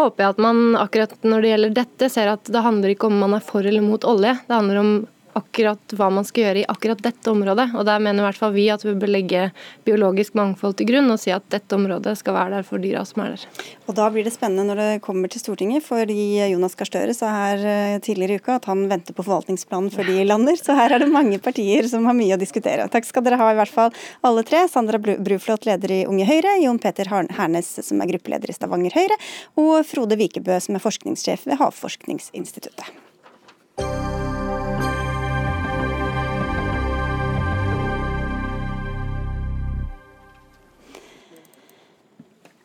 [0.00, 3.20] håper jeg at man akkurat når det gjelder dette, ser at det handler ikke om
[3.22, 4.34] man er for eller mot olje.
[4.48, 4.94] Det handler om
[5.38, 7.70] akkurat hva man skal gjøre i akkurat dette området.
[7.76, 9.48] Og Der mener i hvert fall vi at vi bør legge
[9.86, 13.24] biologisk mangfold til grunn og si at dette området skal være der for dyra som
[13.24, 13.46] er der.
[13.88, 17.30] Og Da blir det spennende når det kommer til Stortinget, fordi Jonas Gahr Støre sa
[17.32, 20.58] her eh, tidligere i uka at han venter på forvaltningsplanen før de lander.
[20.60, 22.88] Så her er det mange partier som har mye å diskutere.
[22.92, 23.92] Takk skal dere ha i hvert fall
[24.26, 24.64] alle tre.
[24.72, 29.18] Sandra Bruflot, leder i Unge Høyre, Jon Peter Hernes, som er gruppeleder i Stavanger Høyre,
[29.60, 32.92] og Frode Vikebø, som er forskningssjef ved Havforskningsinstituttet.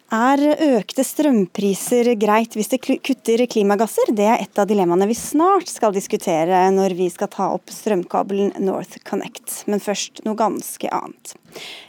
[0.08, 4.14] Er økte strømpriser greit hvis det kutter klimagasser?
[4.16, 8.54] Det er et av dilemmaene vi snart skal diskutere når vi skal ta opp strømkabelen
[8.64, 9.66] NorthConnect.
[9.68, 11.36] Men først noe ganske annet.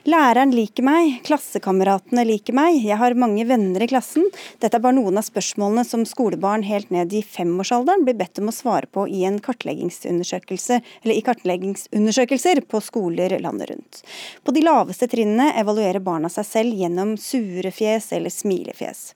[0.09, 4.25] Læreren liker meg, klassekameratene liker meg, jeg har mange venner i klassen.
[4.62, 8.49] Dette er bare noen av spørsmålene som skolebarn helt ned i femårsalderen blir bedt om
[8.49, 14.03] å svare på i kartleggingsundersøkelse, i kartleggingsundersøkelser på skoler landet rundt.
[14.44, 19.12] På de laveste trinnene evaluerer barna seg selv gjennom surefjes eller smilefjes.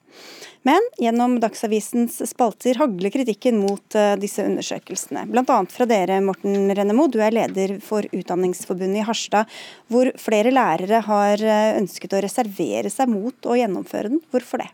[0.63, 5.25] Men gjennom Dagsavisens spalter hagler kritikken mot uh, disse undersøkelsene.
[5.31, 5.57] Bl.a.
[5.71, 9.51] fra dere, Morten Rennemo, du er leder for Utdanningsforbundet i Harstad,
[9.91, 14.23] hvor flere lærere har uh, ønsket å reservere seg mot å gjennomføre den.
[14.31, 14.71] Hvorfor det?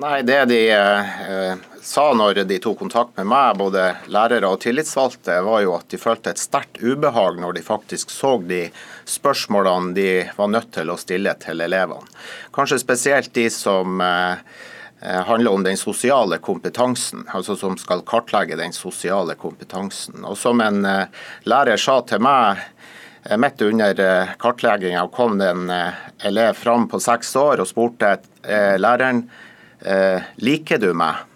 [0.00, 5.40] Nei, Det de eh, sa når de tok kontakt med meg, både lærere og tillitsvalgte,
[5.44, 8.66] var jo at de følte et sterkt ubehag når de faktisk så de
[9.04, 12.08] spørsmålene de var nødt til å stille til elevene.
[12.56, 14.40] Kanskje spesielt de som eh,
[15.02, 20.24] Eh, handler om den sosiale kompetansen, altså som skal kartlegge den sosiale kompetansen.
[20.24, 21.06] Og Som en eh,
[21.48, 22.60] lærer sa til meg
[23.24, 25.72] eh, midt under kartlegginga, kom det en
[26.18, 29.24] elev fram på seks år og spurte læreren
[30.36, 31.26] liker du meg.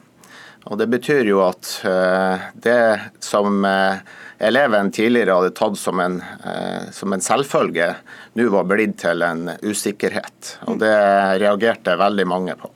[0.65, 1.69] Og Det betyr jo at
[2.55, 2.77] det
[3.21, 6.21] som eleven tidligere hadde tatt som en,
[6.93, 7.91] som en selvfølge,
[8.37, 10.55] nå var blitt til en usikkerhet.
[10.69, 10.95] Og Det
[11.45, 12.73] reagerte veldig mange på.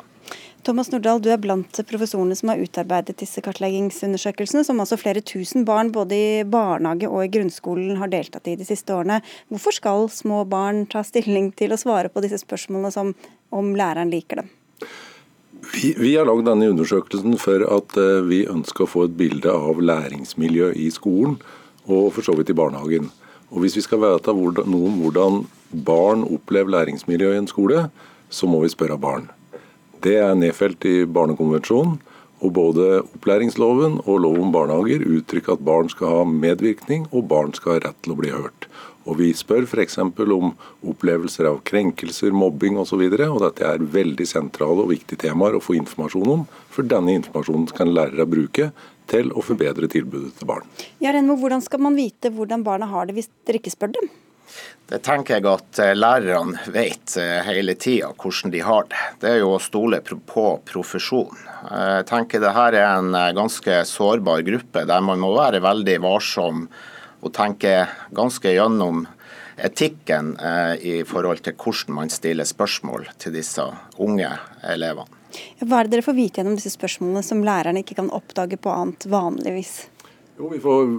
[0.69, 5.65] Thomas Nordahl, du er blant professorene som har utarbeidet disse kartleggingsundersøkelsene, som altså flere tusen
[5.65, 9.23] barn både i barnehage og i grunnskolen har deltatt i de siste årene.
[9.49, 13.15] Hvorfor skal små barn ta stilling til å svare på disse spørsmålene som
[13.49, 14.53] om læreren liker dem?
[15.59, 19.51] Vi, vi har lagd denne undersøkelsen for at eh, vi ønsker å få et bilde
[19.53, 21.39] av læringsmiljø i skolen,
[21.89, 23.11] og for så vidt i barnehagen.
[23.51, 25.43] Og Hvis vi skal vite noe om hvordan
[25.85, 27.89] barn opplever læringsmiljø i en skole,
[28.31, 29.31] så må vi spørre barn.
[30.05, 31.99] Det er nedfelt i Barnekonvensjonen.
[32.39, 37.51] Og både opplæringsloven og lov om barnehager uttrykker at barn skal ha medvirkning, og barn
[37.57, 38.69] skal ha rett til å bli hørt.
[39.09, 39.99] Og Vi spør f.eks.
[39.99, 40.53] om
[40.85, 43.01] opplevelser av krenkelser, mobbing osv.
[43.01, 46.47] Og, så og dette er veldig sentrale og viktige temaer å få informasjon om.
[46.75, 48.71] For denne informasjonen kan lærere bruke
[49.09, 50.69] til å forbedre tilbudet til barn.
[51.01, 54.11] Ja, Renmo, hvordan skal man vite hvordan barna har det hvis dere ikke spør dem?
[54.89, 59.03] Det tenker jeg at eh, lærerne vet eh, hele tida hvordan de har det.
[59.21, 61.43] Det er jo å stole på profesjonen.
[61.69, 65.99] Jeg tenker det her er en eh, ganske sårbar gruppe der man må være veldig
[66.07, 66.69] varsom
[67.21, 69.07] og tenke ganske gjennom
[69.59, 70.37] etikken
[70.81, 73.65] i forhold til hvordan man stiller spørsmål til disse
[73.99, 74.31] unge
[74.63, 75.19] elevene.
[75.61, 78.73] Hva er det dere får vite gjennom disse spørsmålene som lærerne ikke kan oppdage på
[78.73, 79.89] annet vanligvis?
[80.39, 80.93] Jo, får,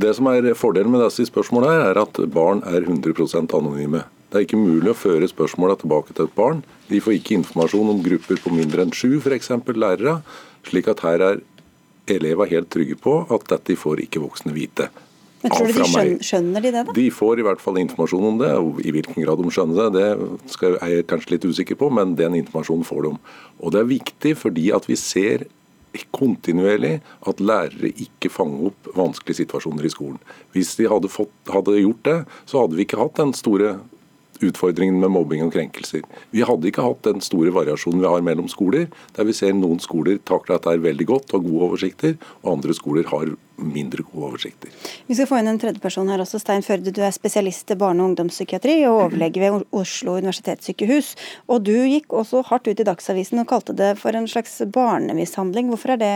[0.00, 4.02] det som er Fordelen med disse spørsmålene her, er at barn er 100% anonyme.
[4.28, 6.62] Det er ikke mulig å føre spørsmåla tilbake til et barn.
[6.88, 9.52] De får ikke informasjon om grupper på mindre enn sju, f.eks.
[9.76, 10.18] lærere.
[10.68, 11.42] Slik at her er
[12.08, 14.88] elever helt trygge på at dette får ikke voksne vite.
[15.42, 16.94] Men tror du de skjønner, skjønner de det, da?
[16.96, 18.50] De får i hvert fall informasjon om det.
[18.58, 21.90] og I hvilken grad de skjønner det, det skal jeg er kanskje litt usikker på,
[21.94, 23.14] men den informasjonen får de.
[23.62, 25.46] Og Det er viktig fordi at vi ser
[26.14, 30.18] kontinuerlig at lærere ikke fanger opp vanskelige situasjoner i skolen.
[30.54, 33.78] Hvis de hadde, fått, hadde gjort det, så hadde vi ikke hatt den store
[34.44, 36.04] utfordringen med mobbing og krenkelser.
[36.34, 39.80] Vi hadde ikke hatt den store variasjonen vi har mellom skoler, der vi ser noen
[39.82, 44.70] skoler takler dette veldig godt og gode oversikter, og andre skoler har mindre gode oversikter.
[45.08, 46.40] Vi skal få inn en tredje person her også.
[46.42, 51.14] Stein Førde, du er spesialist i barne- og ungdomspsykiatri og overlege ved Oslo universitetssykehus.
[51.48, 55.72] Og du gikk også hardt ut i Dagsavisen og kalte det for en slags barnemishandling.
[55.72, 56.14] Hvorfor er det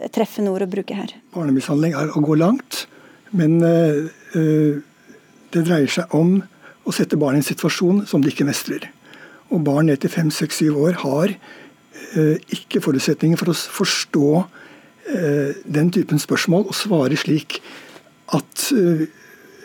[0.00, 1.14] et treffende ord å bruke her?
[1.36, 2.86] Barnemishandling er å gå langt,
[3.36, 4.82] men øh,
[5.54, 6.40] det dreier seg om
[6.84, 8.88] og sette barn i en situasjon som de ikke mestrer.
[9.52, 14.28] Og barn ned til fem, seks, syv år har eh, ikke forutsetninger for å forstå
[14.40, 17.60] eh, den typen spørsmål og svare slik
[18.34, 19.06] at eh,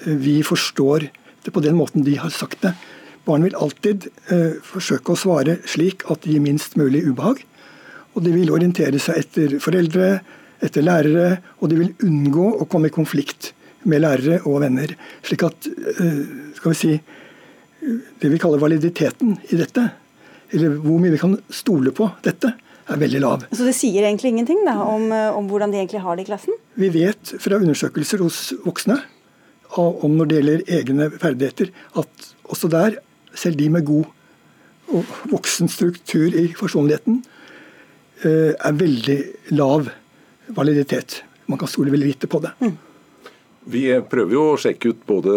[0.05, 1.09] vi forstår
[1.45, 2.73] det på den måten de har sagt det.
[3.27, 4.07] Barn vil alltid
[4.65, 7.43] forsøke å svare slik at det gir minst mulig ubehag.
[8.15, 10.07] Og de vil orientere seg etter foreldre,
[10.65, 13.51] etter lærere, og de vil unngå å komme i konflikt
[13.83, 14.95] med lærere og venner.
[15.25, 16.23] Slik at eh,
[16.57, 16.95] skal vi si,
[18.19, 19.85] det vi kaller validiteten i dette,
[20.53, 22.51] eller hvor mye vi kan stole på dette,
[22.89, 23.45] er veldig lav.
[23.53, 26.29] Så det sier egentlig ingenting da, om, eh, om hvordan de egentlig har det i
[26.31, 26.57] klassen?
[26.79, 28.97] Vi vet fra undersøkelser hos voksne
[29.77, 32.97] om når det gjelder egne ferdigheter, at også der,
[33.37, 34.07] selv de med god
[34.89, 37.21] og voksen struktur i personligheten,
[38.25, 39.19] eh, er veldig
[39.53, 39.89] lav
[40.47, 41.21] validitet.
[41.45, 42.55] Man kan stole veldig lite på det.
[42.59, 42.77] Mm.
[43.69, 45.33] Vi prøver jo å sjekke ut både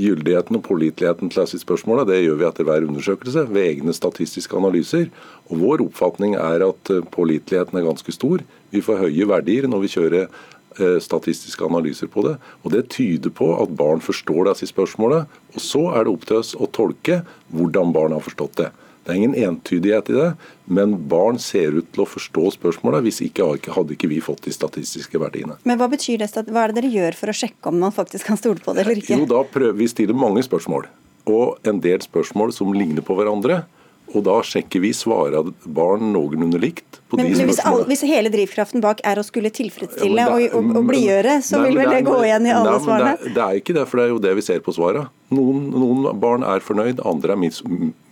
[0.00, 2.06] gyldigheten og påliteligheten til disse spørsmålene.
[2.08, 5.10] Det gjør vi etter hver undersøkelse ved egne statistiske analyser.
[5.50, 8.44] Og Vår oppfatning er at eh, påliteligheten er ganske stor.
[8.72, 12.38] Vi får høye verdier når vi kjører eh, statistiske analyser på det.
[12.64, 15.28] Og Det tyder på at barn forstår disse spørsmålene.
[15.52, 17.20] Og Så er det opp til oss å tolke
[17.52, 18.70] hvordan barn har forstått det.
[19.04, 20.28] Det er ingen entydighet i det,
[20.72, 23.04] men barn ser ut til å forstå spørsmålet.
[23.04, 25.58] Hvis ikke hadde ikke vi fått de statistiske verdiene.
[25.68, 26.30] Men Hva betyr det?
[26.48, 28.86] Hva er det dere gjør for å sjekke om man faktisk kan stole på det
[28.86, 29.18] eller ikke?
[29.20, 30.88] Jo, da prøver Vi stiller mange spørsmål,
[31.28, 33.64] og en del spørsmål som ligner på hverandre.
[34.12, 37.00] Og da sjekker vi svaret barn noenlunde likt.
[37.08, 40.34] på men, de men hvis, all, hvis, hele drivkraften bak er å skulle tilfredsstille ja,
[40.34, 43.16] og, og, og blidgjøre, så nei, vil vel det, gå igjen i alle nei, svarene?
[43.22, 45.08] Det, det, er ikke det, for det er jo det vi ser på svarene.
[45.34, 47.62] Noen, noen barn er fornøyd, andre er mis,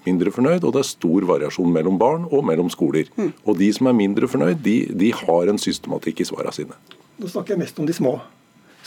[0.06, 3.10] mindre fornøyd, og det er stor variasjon mellom barn og mellom skoler.
[3.18, 3.32] Mm.
[3.44, 6.78] Og de som er mindre fornøyd, de, de har en systematikk i svarene sine.
[7.20, 8.16] Nå snakker jeg mest om de små,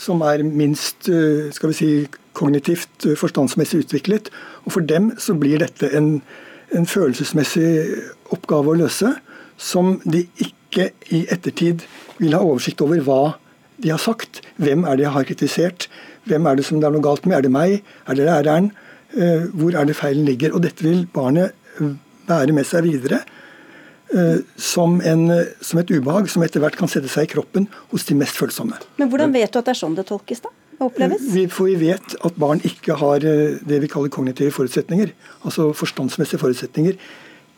[0.00, 1.90] som er minst eh, skal vi si,
[2.36, 4.28] kognitivt eh, forstandsmessig utviklet.
[4.66, 6.18] Og For dem så blir dette en
[6.74, 7.68] en følelsesmessig
[8.34, 9.12] oppgave å løse,
[9.56, 11.84] som de ikke i ettertid
[12.18, 13.20] vil ha oversikt over hva
[13.82, 14.42] de har sagt.
[14.62, 15.88] Hvem er det jeg har kritisert?
[16.26, 17.38] Hvem er det som det er noe galt med?
[17.38, 17.78] Er det meg?
[18.08, 18.70] Er det læreren?
[19.16, 20.56] Eh, hvor er det feilen ligger?
[20.56, 21.54] Og dette vil barnet
[22.26, 23.22] bære med seg videre.
[24.14, 25.26] uh, som, en,
[25.60, 28.78] som, et ubehag som etter hvert kan sette seg i kroppen hos de mest følsomme.
[29.00, 30.52] Men hvordan vet du at det er sånn det tolkes, da?
[30.82, 31.28] Oppleves?
[31.32, 35.12] Vi, for vi vet at barn ikke har det vi kaller kognitive forutsetninger,
[35.42, 36.98] altså forstandsmessige forutsetninger,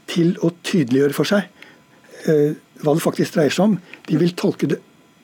[0.09, 1.49] til å tydeliggjøre for seg
[2.29, 3.75] uh, hva det faktisk dreier seg om.
[4.09, 4.79] De vil tolke det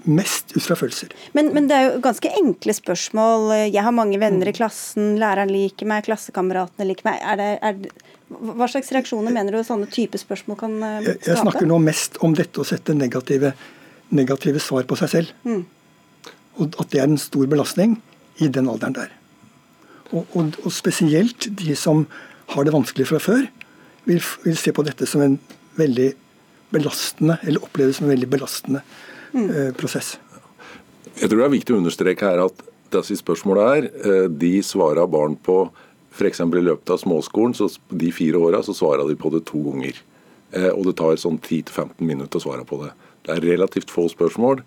[0.04, 1.14] mest ut fra følelser.
[1.32, 3.46] Men, men, det er jo ganske enkle spørsmål.
[3.70, 7.22] Jeg har mange venner i klassen, læreren liker meg, klassekameratene liker meg.
[7.24, 8.04] Er det, er
[8.34, 11.06] hva slags reaksjoner mener du sånne type spørsmål kan skape?
[11.08, 13.54] Jeg, jeg snakker nå mest om dette å sette negative,
[14.14, 15.32] negative svar på seg selv.
[15.48, 15.64] Mm.
[16.60, 17.98] Og at det er en stor belastning
[18.42, 19.12] i den alderen der.
[20.12, 22.04] Og, og, og spesielt de som
[22.52, 23.46] har det vanskelig fra før,
[24.04, 25.38] vil, vil se på dette som en
[25.78, 26.12] veldig
[26.74, 28.84] belastende, eller oppleves det som en veldig belastende
[29.32, 29.48] mm.
[29.50, 30.14] Eh, prosess.
[31.14, 32.62] Jeg tror det er viktig å understreke her at
[32.94, 35.64] disse spørsmålene her, eh, de svarer barn på
[36.14, 36.40] f.eks.
[36.44, 39.98] i løpet av småskolen, så de fire åra, så svarer de på det to ganger.
[40.54, 42.92] Eh, og det tar sånn 10-15 minutter å svare på det.
[43.26, 44.62] Det er relativt få spørsmål.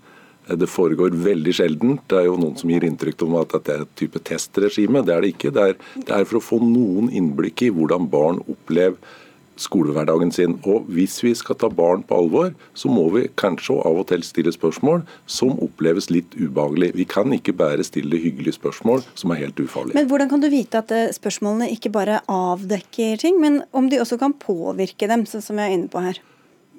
[0.47, 1.99] Det foregår veldig sjelden.
[2.07, 5.03] Det er jo noen som gir inntrykk om at dette er et type testregime.
[5.03, 5.53] Det er det ikke.
[5.55, 8.95] Det er, det er for å få noen innblikk i hvordan barn opplever
[9.61, 10.57] skolehverdagen sin.
[10.65, 14.23] Og Hvis vi skal ta barn på alvor, så må vi kanskje av og til
[14.25, 16.93] stille spørsmål som oppleves litt ubehagelig.
[16.97, 19.97] Vi kan ikke bare stille hyggelige spørsmål som er helt ufarlige.
[19.97, 24.01] Men Hvordan kan du vite at eh, spørsmålene ikke bare avdekker ting, men om de
[24.01, 26.21] også kan påvirke dem, sånn som jeg er inne på her?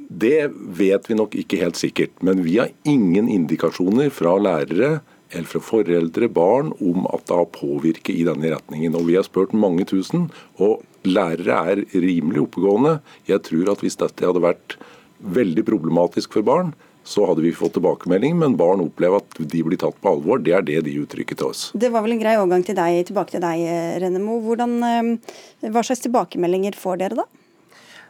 [0.08, 5.44] Det vet vi nok ikke helt sikkert, men vi har ingen indikasjoner fra lærere eller
[5.44, 8.96] fra foreldre, barn, om at det har påvirket i denne retningen.
[8.96, 13.00] Og Vi har spurt mange tusen, og lærere er rimelig oppegående.
[13.28, 14.78] Jeg tror at hvis dette hadde vært
[15.20, 16.72] veldig problematisk for barn,
[17.08, 20.40] så hadde vi fått tilbakemelding, men barn opplever at de blir tatt på alvor.
[20.44, 21.62] Det er det de uttrykker til oss.
[21.72, 23.64] Det var vel en grei overgang til deg, tilbake til deg,
[24.02, 24.40] Rennemo.
[24.56, 27.28] Eh, hva slags tilbakemeldinger får dere da?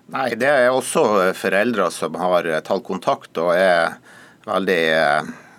[0.09, 1.03] Nei, Det er også
[1.37, 3.99] foreldre som har tatt kontakt og er
[4.49, 4.85] veldig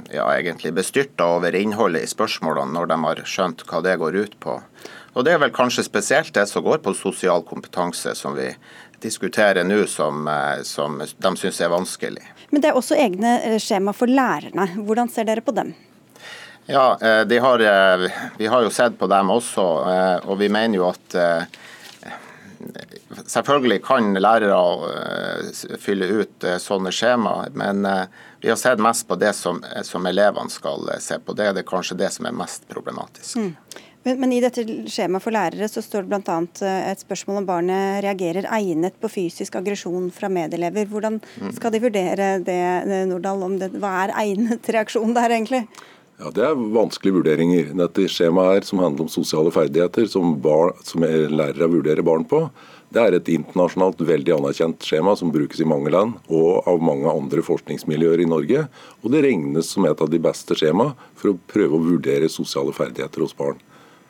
[0.09, 4.39] ja, egentlig bestyrta over innholdet i spørsmålene når de har skjønt hva det går ut
[4.41, 4.57] på.
[5.13, 8.47] Og Det er vel kanskje spesielt det som går på sosial kompetanse, som vi
[9.03, 12.25] diskuterer nå, som, eh, som de syns er vanskelig.
[12.49, 14.65] Men det er også egne eh, skjema for lærerne.
[14.81, 15.75] Hvordan ser dere på dem?
[16.69, 17.57] Ja, de har,
[18.37, 19.63] Vi har jo sett på dem også,
[20.21, 21.15] og vi mener jo at
[23.25, 24.57] Selvfølgelig kan lærere
[25.81, 27.87] fylle ut sånne skjema, men
[28.41, 31.35] vi har sett mest på det som, som elevene skal se på.
[31.37, 33.39] Det er det kanskje det som er mest problematisk.
[33.39, 33.53] Mm.
[34.03, 36.37] Men, men, i dette skjemaet for lærere så står det bl.a.
[36.63, 40.87] Eh, et spørsmål om barnet reagerer egnet på fysisk aggresjon fra medelever.
[40.87, 41.51] Hvordan mm.
[41.57, 43.43] skal de vurdere det, eh, Nordahl?
[43.49, 45.65] Om det, hva er egnet reaksjon der, egentlig?
[46.19, 47.69] Ja, Det er vanskelige vurderinger.
[47.79, 52.41] Dette skjemaet her, som handler om sosiale ferdigheter, som, bar, som lærere vurderer barn på,
[52.91, 57.07] det er et internasjonalt veldig anerkjent skjema som brukes i mange land og av mange
[57.07, 58.65] andre forskningsmiljøer i Norge.
[58.99, 62.75] Og det regnes som et av de beste skjema for å prøve å vurdere sosiale
[62.75, 63.61] ferdigheter hos barn.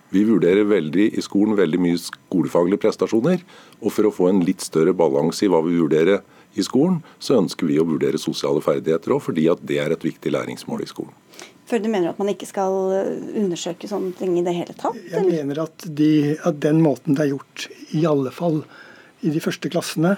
[0.10, 3.46] Vi vurderer veldig i skolen veldig mye skolefaglige prestasjoner.
[3.84, 6.24] Og for å få en litt større balanse i hva vi vurderer
[6.58, 10.10] i skolen, så ønsker vi å vurdere sosiale ferdigheter òg, fordi at det er et
[10.10, 11.14] viktig læringsmål i skolen.
[11.70, 12.74] For du mener at man ikke skal
[13.38, 14.98] undersøke sånne ting i det hele tatt?
[15.12, 18.64] Jeg mener at, de, at den måten det er gjort, i alle fall
[19.22, 20.16] i de første klassene,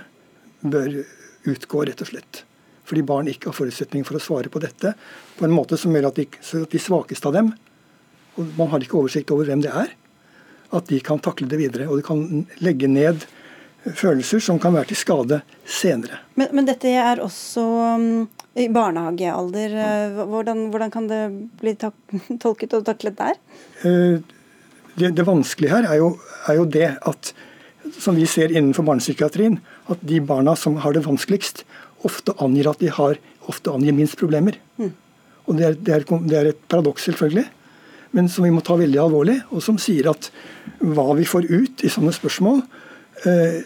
[0.62, 1.02] bør
[1.50, 2.46] utgå, rett og slett.
[2.88, 4.94] Fordi barn ikke har forutsetning for å svare på dette
[5.38, 7.52] på en måte som gjør at de, at de svakeste av dem
[8.40, 9.94] og man har ikke oversikt over hvem det er,
[10.72, 11.88] at de kan takle det videre.
[11.92, 13.26] Og de kan legge ned
[13.98, 16.22] følelser som kan være til skade senere.
[16.40, 17.66] Men, men dette er også
[17.98, 18.08] um,
[18.60, 19.76] i barnehagealder.
[19.86, 21.22] Eh, hvordan, hvordan, kan det
[21.62, 21.76] bli
[22.44, 23.40] tolket og taklet der?
[23.86, 24.20] Uh,
[24.98, 26.16] det, det, vanskelige her er jo,
[26.52, 27.34] er jo, det at,
[27.96, 29.60] som vi ser innenfor barnepsykiatrien,
[29.92, 31.64] at de barna som har det vanskeligst,
[32.08, 33.20] ofte angir at de har
[33.52, 34.58] ofte angir minst problemer.
[34.78, 34.94] Mm.
[35.48, 37.48] Og det er, det, er, det er, et paradoks, selvfølgelig
[38.12, 40.30] men som vi må ta veldig alvorlig, og som sier at
[40.84, 42.62] hva vi får ut i sånne spørsmål,
[43.28, 43.62] eh,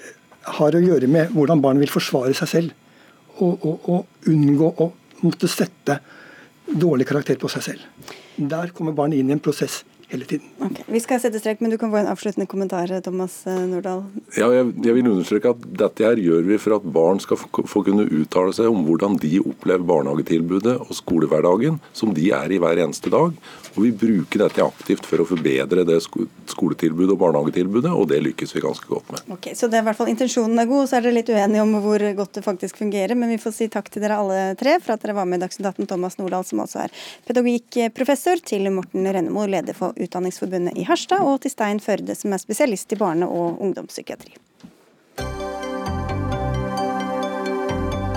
[0.60, 2.76] har å gjøre med hvordan barn vil forsvare seg selv.
[3.36, 3.48] Å,
[3.92, 4.92] og unngå å
[5.26, 6.00] måtte sette
[6.66, 8.14] dårlig karakter på seg selv.
[8.38, 9.84] Der kommer barnet inn i en prosess
[10.16, 10.48] hele tiden.
[10.60, 10.86] Okay.
[10.88, 14.04] Vi skal sette strek, men du kan få en avsluttende kommentar, Thomas eh, Nordahl.
[14.38, 17.50] Ja, jeg, jeg, vil understreke at dette her gjør vi for at barn skal få,
[17.68, 22.60] få, kunne uttale seg om hvordan de opplever barnehagetilbudet og skolehverdagen som de er i
[22.62, 23.36] hver eneste dag.
[23.76, 28.56] Og Vi bruker dette aktivt for å forbedre det skoletilbudet og barnehagetilbudet, og det lykkes
[28.56, 29.26] vi ganske godt med.
[29.36, 31.32] Ok, Så det er i hvert fall intensjonen er god, og så er dere litt
[31.34, 33.18] uenige om hvor godt det faktisk fungerer.
[33.20, 35.46] Men vi får si takk til dere alle tre for at dere var med i
[35.46, 35.90] Dagsnytt 18.
[35.92, 36.96] Thomas Nordahl, som også er
[37.28, 42.42] pedagogikkprofessor, til Morten Rennemo, leder for Utdanningsforbundet i Harstad, og til Stein Førde, som er
[42.42, 44.38] spesialist i barne- og ungdomspsykiatri.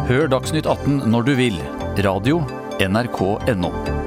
[0.09, 1.61] Hør Dagsnytt 18 når du vil.
[2.05, 2.41] Radio
[2.80, 3.97] NRK.no.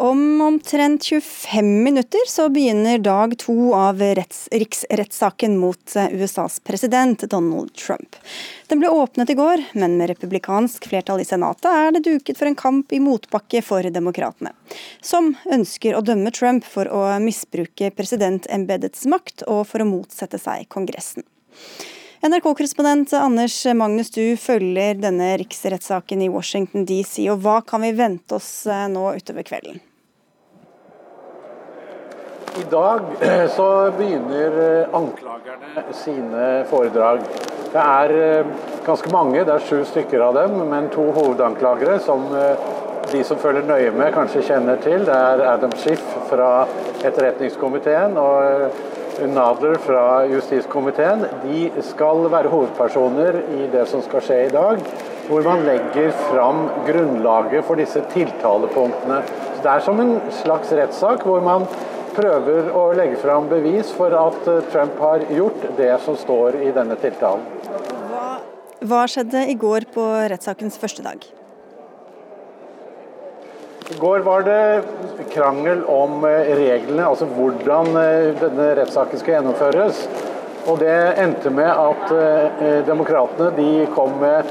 [0.00, 4.02] Om omtrent 25 minutter så begynner dag to av
[4.50, 8.16] riksrettssaken mot eh, USAs president Donald Trump.
[8.66, 12.46] Den ble åpnet i går, men med republikansk flertall i Senatet er det duket for
[12.46, 14.54] en kamp i motbakke for demokratene,
[15.02, 20.70] som ønsker å dømme Trump for å misbruke presidentembedets makt og for å motsette seg
[20.70, 21.26] Kongressen.
[22.22, 28.38] NRK-korrespondent Anders Magnus, du følger denne riksrettssaken i Washington DC, og hva kan vi vente
[28.38, 29.82] oss eh, nå utover kvelden?
[32.58, 37.20] I dag eh, så begynner eh, anklagerne sine foredrag.
[37.72, 38.46] Det er eh,
[38.86, 42.24] ganske mange, det er sju stykker av dem, men to hovedanklagere som
[43.12, 45.04] de som følger nøye med, kanskje kjenner til.
[45.06, 46.66] Det er Adam Schiff fra
[47.06, 51.24] Etterretningskomiteen og Nadler fra justiskomiteen.
[51.44, 54.82] De skal være hovedpersoner i det som skal skje i dag,
[55.28, 59.22] hvor man legger fram grunnlaget for disse tiltalepunktene.
[59.54, 61.64] Så det er som en slags rettssak hvor man
[62.18, 66.72] prøver å legge fram bevis for at eh, Trump har gjort det som står i
[66.74, 67.44] denne tiltalen.
[68.10, 68.28] Hva,
[68.90, 71.26] hva skjedde i går på rettssakens første dag?
[73.88, 80.02] I går var det krangel om eh, reglene, altså hvordan eh, denne rettssaken skal gjennomføres.
[80.68, 82.10] Og det endte med at
[82.84, 84.50] demokratene kom med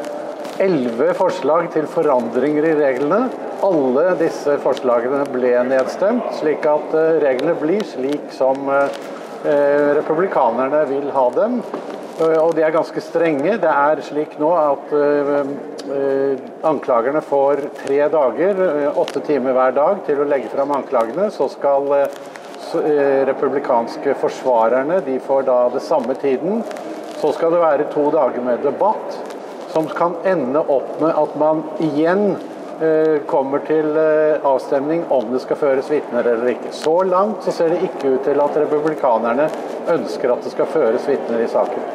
[0.64, 3.28] elleve forslag til forandringer i reglene.
[3.66, 8.98] Alle disse forslagene ble nedstemt, slik at eh, reglene blir slik som eh,
[9.46, 11.62] eh, republikanerne vil ha dem.
[12.18, 13.60] Og de er ganske strenge.
[13.62, 14.94] Det er slik nå at
[16.66, 18.62] anklagerne får tre dager,
[18.98, 21.28] åtte timer hver dag, til å legge fram anklagene.
[21.30, 21.94] Så skal
[23.30, 26.66] republikanske forsvarerne de får da det samme tiden.
[27.22, 29.22] Så skal det være to dager med debatt,
[29.78, 32.32] som kan ende opp med at man igjen
[32.78, 36.70] Eh, kommer til eh, avstemning om det skal føres vitner eller ikke.
[36.78, 39.48] Så langt så ser det ikke ut til at republikanerne
[39.96, 41.88] ønsker at det skal føres vitner i saken.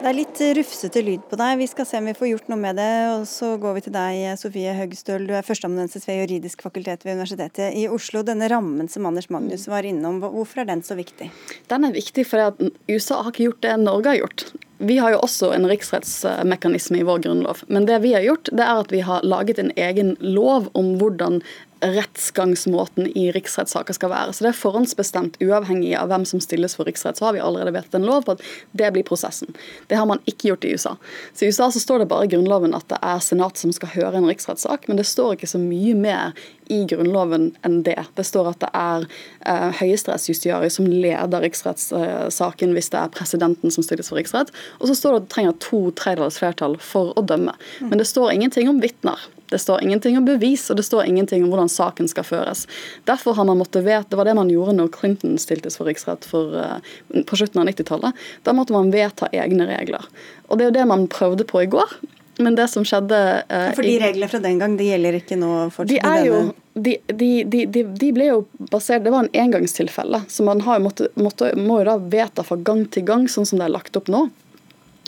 [0.00, 1.54] Det er litt rufsete lyd på deg.
[1.62, 2.90] Vi skal se om vi får gjort noe med det.
[3.12, 5.28] Og så går vi til deg, Sofie Høgstøl.
[5.30, 8.26] Du er førsteamanuensis ved Juridisk fakultet ved Universitetet i Oslo.
[8.26, 11.30] Denne rammen som Anders Magnus var innom, hvorfor er den så viktig?
[11.70, 14.48] Den er viktig fordi at USA har ikke gjort det Norge har gjort.
[14.84, 17.62] Vi har jo også en riksrettsmekanisme i vår grunnlov.
[17.72, 20.94] Men det vi har gjort, det er at vi har laget en egen lov om
[21.00, 21.40] hvordan
[21.84, 24.32] rettsgangsmåten i riksrettssaker skal være.
[24.32, 27.18] Så det er forhåndsbestemt uavhengig av hvem som stilles for riksrett.
[27.18, 29.54] Så har vi allerede vedtatt en lov på at det blir prosessen.
[29.90, 30.96] Det har man ikke gjort i USA.
[31.32, 33.92] Så I USA så står det bare i Grunnloven at det er Senat som skal
[33.94, 36.32] høre en riksrettssak, men det står ikke så mye mer
[36.72, 37.98] i Grunnloven enn det.
[38.16, 39.06] Det står at det er
[39.44, 44.52] eh, høyesterettsjustitiarius som leder riksrettssaken hvis det er presidenten som stilles for riksrett.
[44.80, 47.56] Og så står det at det trenger to tredjedels flertall for å dømme.
[47.84, 49.20] Men det står ingenting om vitner.
[49.52, 52.64] Det står ingenting om bevis, og det står ingenting om hvordan saken skal føres.
[53.08, 56.56] Derfor har man vite, Det var det man gjorde når Clinton stiltes for riksrett for,
[56.56, 58.12] uh, på slutten av 90-tallet.
[58.42, 60.04] Da måtte man vedta egne regler.
[60.48, 61.98] Og Det er jo det man prøvde på i går.
[62.38, 65.50] Men det som skjedde uh, For de reglene fra den gang, de gjelder ikke nå?
[65.86, 66.38] De er jo
[66.74, 68.40] de, de, de, de, ble jo
[68.72, 70.24] basert Det var en engangstilfelle.
[70.28, 73.68] Så man måtte, måtte, må jo da vedta fra gang til gang, sånn som det
[73.68, 74.26] er lagt opp nå.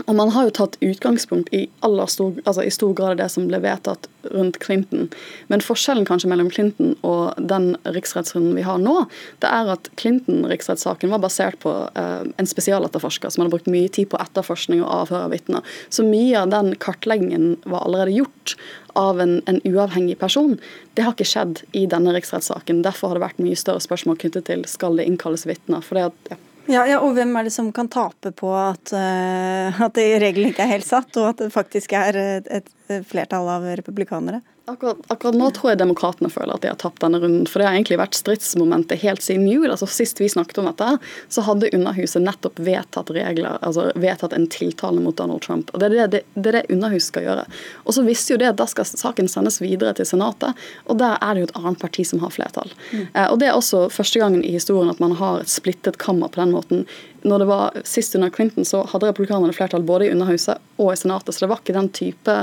[0.04, 1.64] Og man har jo tatt utgangspunkt i,
[2.12, 5.08] stor, altså i stor grad det som ble vedtatt rundt Clinton.
[5.48, 9.06] Men forskjellen kanskje mellom Clinton og den riksrettsrunden vi har nå,
[9.40, 14.10] det er at Clinton-riksrettssaken var basert på eh, en spesialetterforsker som hadde brukt mye tid
[14.12, 15.76] på etterforskning og avhør av vitner.
[15.88, 18.56] Så mye av den kartleggingen var allerede gjort
[18.96, 20.56] av en, en, uavhengig person.
[20.96, 22.84] Det har ikke skjedd i denne riksrettssaken.
[22.84, 25.84] Derfor har det vært mye større spørsmål knyttet til skal det innkalles vitner.
[25.84, 30.06] For det at, ja, ja, og hvem er det som kan tape på at, det
[30.10, 32.70] at regelen ikke er helt satt, og at det faktisk er et
[33.08, 34.42] flertall av republikanere?
[34.68, 37.44] Akkurat, akkurat, nå tror jeg demokratene føler at de har tapt denne runden.
[37.46, 39.68] For det har egentlig vært stridsmomentet helt siden jul.
[39.70, 40.88] altså Sist vi snakket om dette,
[41.30, 45.70] så hadde Underhuset nettopp vedtatt regler, altså vedtatt en tiltale mot Donald Trump.
[45.70, 47.46] og Det er det, det, det, er Underhuset skal gjøre.
[47.84, 50.58] Og så visste jo det at da skal saken sendes videre til Senatet,
[50.90, 52.74] og der er det jo et annet parti som har flertall.
[52.90, 53.06] Mm.
[53.06, 56.26] Eh, og Det er også første gangen i historien at man har et splittet kammer
[56.26, 56.88] på den måten
[57.26, 60.98] når det var Sist under Clinton så hadde republikanerne flertall både i Underhuset og i
[61.00, 62.36] Senatet, så det var ikke den type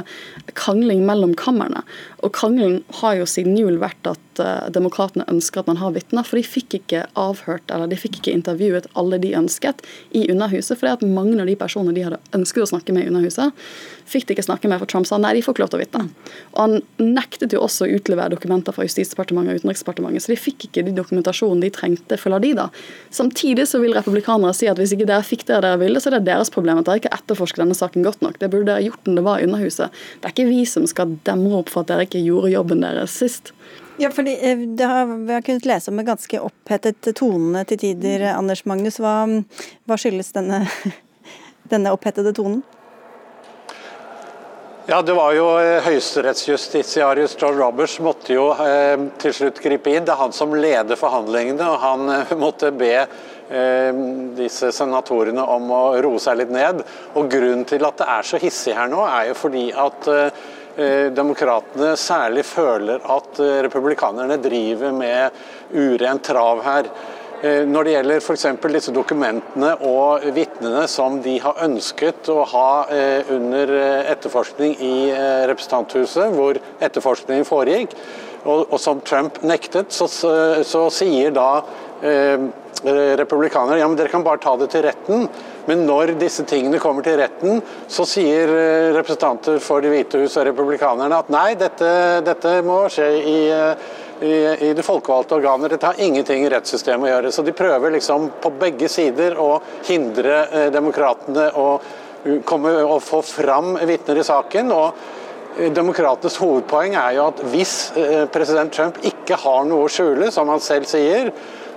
[0.60, 1.84] krangling mellom kamrene.
[2.24, 5.94] Og krangelen har jo siden jul vært at at uh, demokratene ønsker at man har
[5.96, 6.26] vitner.
[6.28, 10.78] For de fikk ikke avhørt eller de fikk ikke intervjuet alle de ønsket i Underhuset.
[10.80, 13.54] fordi at mange av de personene de hadde ønsket å snakke med i Underhuset,
[14.10, 15.84] fikk de ikke snakke med, for Trump sa nei, de får ikke lov til å
[15.84, 16.04] vitne.
[16.54, 20.68] Og Han nektet jo også å utlevere dokumenter fra Justisdepartementet og Utenriksdepartementet, så de fikk
[20.68, 22.68] ikke de dokumentasjonen de trengte, følger de da.
[23.14, 26.18] Samtidig så vil republikanere si at hvis ikke dere fikk det dere ville, så er
[26.18, 28.40] det deres problem at dere ikke etterforsker denne saken godt nok.
[28.42, 30.04] Det burde dere gjort når det var i Underhuset.
[30.20, 33.16] Det er ikke vi som skal demre opp for at dere ikke gjorde jobben deres
[33.24, 33.54] sist.
[33.98, 37.78] Ja, fordi eh, det har, Vi har kunnet lese om en ganske opphetet tonene til
[37.78, 38.26] tider.
[38.34, 39.16] Anders Magnus, hva,
[39.86, 40.64] hva skyldes denne,
[41.74, 42.64] denne opphetede tonen?
[44.86, 50.04] Ja, Det var jo eh, høyesterettsjustitiarius John Roberts måtte jo eh, til slutt gripe inn.
[50.04, 54.02] Det er han som leder forhandlingene, og han eh, måtte be eh,
[54.36, 56.84] disse senatorene om å roe seg litt ned.
[57.14, 60.52] Og Grunnen til at det er så hissig her nå, er jo fordi at Eh,
[61.14, 65.44] demokratene særlig føler at eh, republikanerne driver med
[65.74, 66.90] urent trav her.
[67.44, 68.46] Eh, når det gjelder f.eks.
[68.74, 72.68] disse dokumentene og vitnene som de har ønsket å ha
[73.36, 73.74] under
[74.14, 74.96] etterforskning i
[75.50, 77.98] representanthuset, hvor etterforskningen foregikk,
[78.44, 81.64] og, som Trump nektet, så, så sier da
[82.84, 85.28] republikanere ja, men dere kan bare ta det til retten.
[85.66, 90.36] Men når disse tingene kommer til retten, så sier eh, representanter for Det hvite hus
[90.38, 91.90] og republikanerne at nei, dette,
[92.26, 93.88] dette må skje i, eh,
[94.20, 94.36] i,
[94.70, 95.72] i det folkevalgte organer.
[95.72, 97.32] Dette har ingenting i rettssystemet å gjøre.
[97.32, 99.56] Så de prøver liksom på begge sider å
[99.88, 101.68] hindre eh, demokratene å
[102.48, 104.72] komme og få fram vitner i saken.
[104.72, 105.22] og
[105.76, 107.74] Demokratenes hovedpoeng er jo at hvis
[108.34, 111.30] president Trump ikke har noe å skjule, som han selv sier,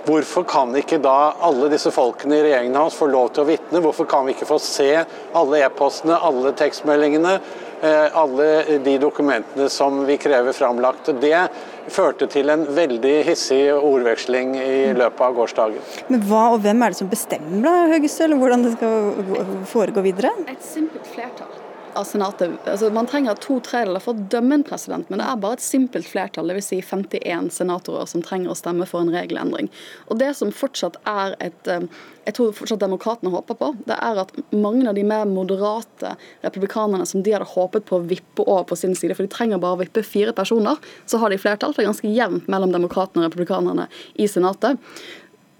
[0.07, 3.81] Hvorfor kan ikke da alle disse folkene i regjeringen hans få lov til å vitne?
[3.83, 4.91] Hvorfor kan vi ikke få se
[5.35, 7.33] alle e-postene, alle tekstmeldingene,
[7.81, 11.11] eh, alle de dokumentene som vi krever framlagt?
[11.19, 11.49] Det
[11.91, 15.93] førte til en veldig hissig ordveksling i løpet av gårsdagen.
[16.07, 20.31] Men hva og hvem er det som bestemmer da, Høgestøl, hvordan det skal foregå videre?
[20.47, 21.66] Et simpelt flertall
[21.97, 22.55] av Senatet.
[22.69, 25.65] Altså, man trenger to tredjedeler for å dømme en president, men det er bare et
[25.65, 26.69] simpelt flertall, dvs.
[26.71, 29.71] Si 51 senatorer som trenger å stemme for en regelendring.
[30.07, 31.89] Og Det som fortsatt er et eh,
[32.27, 36.09] jeg tror fortsatt demokratene håper på, det er at mange av de mer moderate
[36.43, 39.61] republikanerne som de hadde håpet på å vippe over på sin side, for de trenger
[39.63, 40.75] bare å vippe fire personer,
[41.07, 41.71] så har de flertall.
[41.71, 43.87] Det er ganske jevnt mellom demokratene og republikanerne
[44.19, 44.75] i Senatet.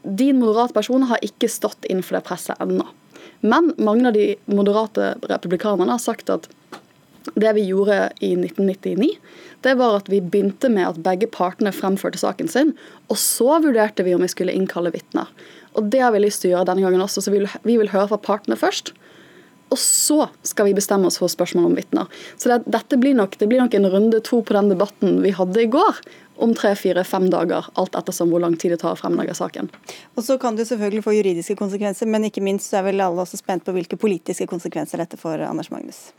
[0.04, 2.84] Din moderate person har ikke stått innenfor det presset ennå.
[3.42, 6.50] Men mange av de moderate republikanerne har sagt at
[7.36, 9.10] det vi gjorde i 1999,
[9.66, 12.74] det var at vi begynte med at begge partene fremførte saken sin,
[13.12, 15.30] og så vurderte vi om vi skulle innkalle vitner.
[15.78, 17.78] Og det har vi lyst til å gjøre denne gangen også, så vi vil, vi
[17.82, 18.94] vil høre fra partene først.
[19.68, 22.08] Og så skal vi bestemme oss for spørsmål om vitner.
[22.40, 25.34] Så det, dette blir nok, det blir nok en runde to på den debatten vi
[25.36, 26.00] hadde i går,
[26.38, 29.72] om tre, fire, fem dager, alt ettersom hvor lang tid det tar å fremlegge saken.
[30.16, 33.24] Og Så kan det selvfølgelig få juridiske konsekvenser, men ikke minst så er vel alle
[33.24, 36.10] også spent på hvilke politiske konsekvenser dette får, Anders Magnus?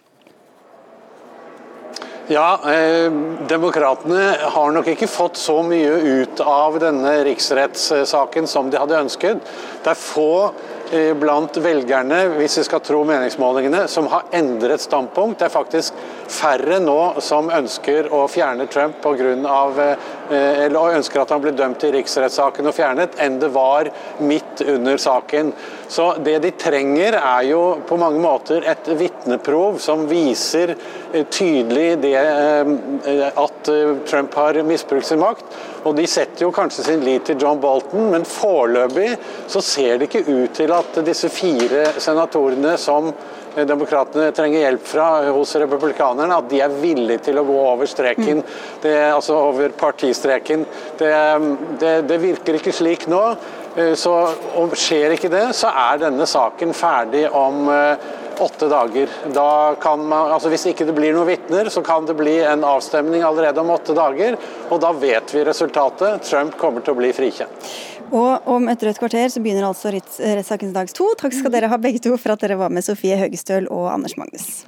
[2.28, 3.08] Ja, eh,
[3.48, 9.40] Demokratene har nok ikke fått så mye ut av denne riksrettssaken som de hadde ønsket.
[9.84, 10.52] Det er få
[10.92, 15.36] Eh, blant velgerne, hvis vi skal tro meningsmålingene, som har endret standpunkt.
[15.38, 15.98] Det er faktisk
[16.28, 21.40] færre nå som ønsker å fjerne Trump på grunn av, eh, eller ønsker at han
[21.40, 23.88] blir dømt i riksrettssaken og fjernet, enn det var
[24.20, 25.52] midt under saken.
[25.88, 30.74] Så Det de trenger, er jo på mange måter et vitneprov som viser
[31.12, 33.70] eh, tydelig det at
[34.06, 35.44] Trump har misbrukt sin makt.
[35.84, 39.16] Og De setter jo kanskje sin lit til John Bolton, men foreløpig
[39.48, 43.12] så ser det ikke ut til at disse fire senatorene som
[43.66, 48.42] demokratene trenger hjelp fra hos republikanerne, at de er villige til å gå over streken,
[48.82, 50.66] det, altså over partistreken.
[50.98, 51.14] Det,
[51.80, 53.22] det, det virker ikke slik nå.
[53.78, 54.14] Eh, så
[54.58, 58.08] og Skjer ikke det, så er denne saken ferdig om eh,
[58.42, 59.10] åtte dager.
[59.34, 62.64] Da kan man, altså Hvis ikke det blir noen vitner, så kan det bli en
[62.66, 64.38] avstemning allerede om åtte dager.
[64.70, 66.22] Og da vet vi resultatet.
[66.26, 67.72] Trump kommer til å bli frikjent.
[68.08, 71.10] Og om et rødt kvarter så begynner altså rettssakens dags to.
[71.20, 74.16] Takk skal dere ha begge to for at dere var med, Sofie Høgestøl og Anders
[74.20, 74.64] Magnus.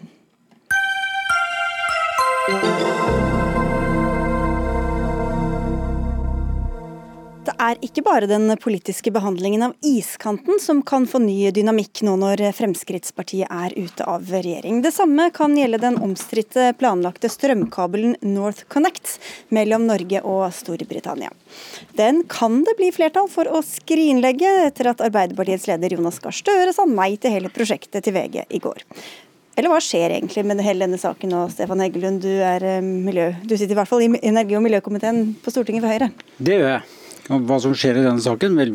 [7.61, 12.43] Er ikke bare den politiske behandlingen av iskanten som kan få ny dynamikk nå når
[12.57, 14.81] Fremskrittspartiet er ute av regjering.
[14.85, 19.17] Det samme kan gjelde den omstridte planlagte strømkabelen NorthConnect
[19.55, 21.33] mellom Norge og Storbritannia.
[21.99, 26.73] Den kan det bli flertall for å skrinlegge etter at Arbeiderpartiets leder Jonas Gahr Støre
[26.77, 28.87] sa nei til hele prosjektet til VG i går.
[29.59, 32.23] Eller hva skjer egentlig med hele denne saken nå, Stefan Heggelund?
[32.25, 35.85] Du, er eh, miljø, du sitter i hvert fall i energi- og miljøkomiteen på Stortinget
[35.85, 36.09] for Høyre.
[36.39, 37.00] Det gjør jeg.
[37.29, 38.57] Og hva som skjer i denne saken?
[38.59, 38.73] Vel,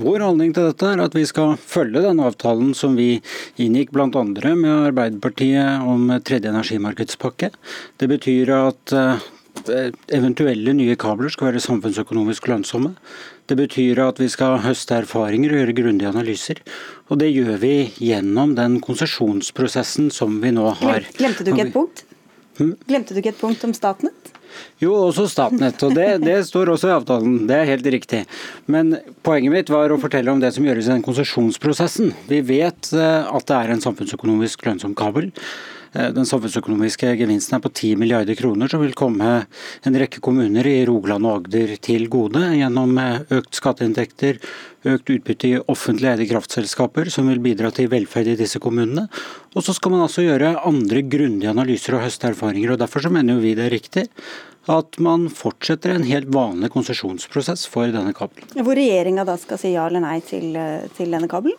[0.00, 3.16] vår holdning til dette er at vi skal følge den avtalen som vi
[3.62, 4.08] inngikk bl.a.
[4.08, 7.52] med Arbeiderpartiet om tredje energimarkedspakke.
[8.00, 9.28] Det betyr at eh,
[10.16, 12.94] eventuelle nye kabler skal være samfunnsøkonomisk lønnsomme.
[13.50, 16.62] Det betyr at vi skal høste erfaringer og gjøre grundige analyser.
[17.10, 21.08] Og det gjør vi gjennom den konsesjonsprosessen som vi nå har.
[21.18, 22.04] Glemte du ikke et punkt?
[22.58, 22.76] Hmm?
[22.88, 24.32] Glemte du ikke et punkt om Statnett?
[24.82, 27.36] Jo, også Statnett, og det, det, står også i avtalen.
[27.48, 28.24] Det er helt riktig.
[28.70, 28.96] Men
[29.26, 32.14] poenget mitt var å fortelle om det som gjøres i den konsesjonsprosessen.
[32.30, 35.30] Vi vet eh, at det er en samfunnsøkonomisk lønnsom kabel.
[35.92, 39.32] Eh, den samfunnsøkonomiske gevinsten er på 10 milliarder kroner, som vil komme
[39.84, 44.40] en rekke kommuner i Rogaland og Agder til gode gjennom eh, økt skatteinntekter,
[44.88, 49.08] økt utbytte i offentlig eide kraftselskaper, som vil bidra til velferd i disse kommunene.
[49.54, 52.74] Og så skal man altså gjøre andre grundige analyser og høste erfaringer.
[52.74, 54.08] og Derfor så mener jo vi det er riktig
[54.70, 58.46] at man fortsetter en helt vanlig konsesjonsprosess for denne kabelen.
[58.54, 60.54] Hvor regjeringa da skal si ja eller nei til,
[60.94, 61.58] til denne kabelen?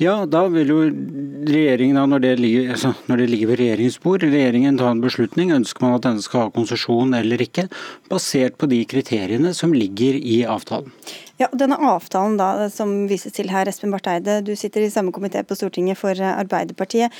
[0.00, 3.98] Ja, da vil jo regjeringen, da, når, det ligger, altså, når det ligger ved regjeringens
[4.00, 5.52] bord, regjeringen ta en beslutning.
[5.52, 7.66] Ønsker man at denne skal ha konsesjon eller ikke,
[8.08, 10.94] basert på de kriteriene som ligger i avtalen.
[11.40, 15.08] Ja, Denne avtalen da, som vises til her, Espen Barth Eide, du sitter i samme
[15.08, 17.14] komité på Stortinget for eh, Arbeiderpartiet.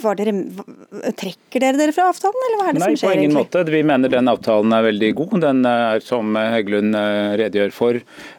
[0.00, 0.32] Var dere,
[1.20, 3.10] trekker dere dere fra avtalen, eller hva er det Nei, som skjer?
[3.10, 3.50] Nei, på ingen egentlig?
[3.50, 3.74] måte.
[3.74, 5.34] Vi mener den avtalen er veldig god.
[5.44, 7.98] Den er, som Heggelund eh, redegjør for,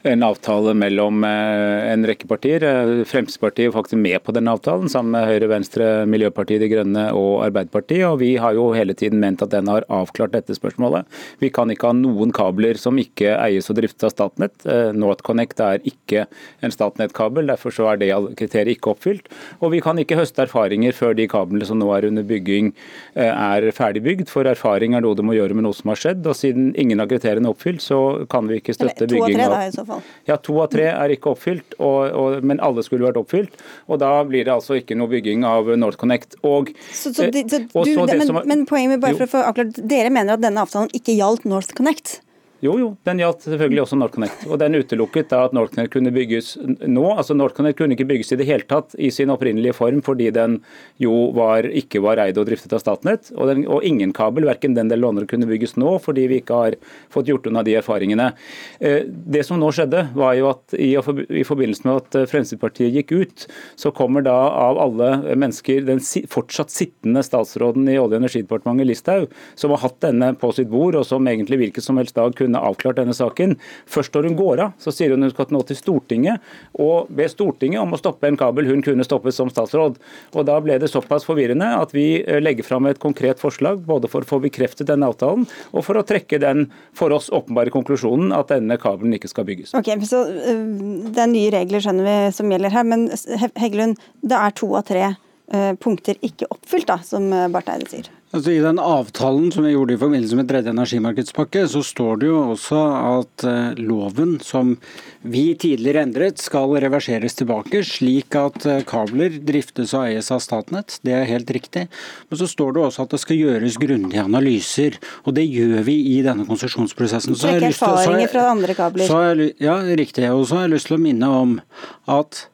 [0.09, 2.65] en avtale mellom en rekke partier.
[3.05, 7.43] Fremskrittspartiet er faktisk med på den avtalen, sammen med Høyre, Venstre, Miljøpartiet De Grønne og
[7.45, 8.07] Arbeiderpartiet.
[8.09, 11.05] Og vi har jo hele tiden ment at den har avklart dette spørsmålet.
[11.45, 14.65] Vi kan ikke ha noen kabler som ikke eies og driftes av Statnett.
[14.97, 16.25] Nå NorthConnect er ikke
[16.63, 18.09] en Statnett-kabel, derfor så er det
[18.39, 19.29] kriteriet ikke oppfylt.
[19.61, 22.71] Og vi kan ikke høste erfaringer før de kablene som nå er under bygging
[23.15, 26.25] eh, er ferdigbygd, for erfaring er noe du må gjøre med noe som har skjedd.
[26.25, 27.99] Og siden ingen av kriteriene er oppfylt, så
[28.31, 30.03] kan vi ikke støtte bygging av To av tre, da, i så fall.
[30.29, 33.61] Ja, to av tre er ikke oppfylt, og, og, men alle skulle vært oppfylt.
[33.91, 36.39] Og da blir det altså ikke noe bygging av NorthConnect.
[36.47, 39.17] Og, Så, så, de, så du, og så det men, som men poenget mitt bare
[39.19, 42.19] for å få akkurat, dere mener at denne avtalen ikke gjaldt NorthConnect?
[42.61, 44.43] Jo, jo, den gjaldt selvfølgelig også NorthConnect.
[44.45, 47.05] Og den utelukket da at NorthConnect kunne bygges nå.
[47.09, 50.59] Altså NorthConnect kunne ikke bygges i det hele tatt i sin opprinnelige form, fordi den
[51.01, 53.31] jo var, ikke var eid og driftet av Statnett.
[53.33, 56.77] Og, og ingen kabel, verken den eller andre, kunne bygges nå, fordi vi ikke har
[57.13, 58.29] fått gjort unna de erfaringene.
[58.77, 63.15] Eh, Det som nå skjedde, var jo at i, i forbindelse med at Fremskrittspartiet gikk
[63.17, 63.47] ut,
[63.79, 69.33] så kommer da av alle mennesker den fortsatt sittende statsråden i Olje- og energidepartementet, Listhaug,
[69.57, 72.50] som har hatt denne på sitt bord, og som egentlig hvilken som helst dag kunne
[72.59, 73.55] avklart denne saken.
[73.87, 76.41] Først når hun går av, så sier hun hun skal nå til Stortinget
[76.81, 79.95] og be Stortinget om å stoppe en kabel hun kunne stoppet som statsråd.
[80.35, 84.09] Og Da ble det såpass forvirrende at vi eh, legger fram et konkret forslag både
[84.11, 88.33] for å få bekreftet denne avtalen og for å trekke den for oss åpenbare konklusjonen
[88.35, 89.75] at denne kabelen ikke skal bygges.
[89.77, 93.99] Ok, så øh, Det er nye regler skjønner vi som gjelder her, men He- Heggelund,
[94.21, 98.09] det er to av tre øh, punkter ikke oppfylt, da, som Barth Eide sier.
[98.31, 102.29] Altså I den avtalen som vi gjorde i forbindelse med tredje energimarkedspakke, så står det
[102.29, 104.77] jo også at eh, loven som
[105.21, 110.95] vi tidligere endret, skal reverseres tilbake, slik at eh, kabler driftes og eies av Statnett.
[111.03, 111.89] Det er helt riktig.
[112.31, 114.95] Men så står det også at det skal gjøres grundige analyser.
[115.25, 117.35] Og det gjør vi i denne konsesjonsprosessen.
[117.35, 119.43] Så Trekke erfaringer fra andre kabler.
[119.59, 120.29] ja, riktig.
[120.31, 121.59] Og så har jeg lyst til å minne om
[122.07, 122.45] at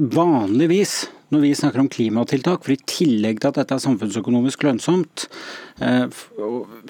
[0.00, 1.02] vanligvis
[1.34, 5.26] når vi snakker om klimatiltak, for i tillegg til at dette er samfunnsøkonomisk lønnsomt,
[5.82, 6.06] eh,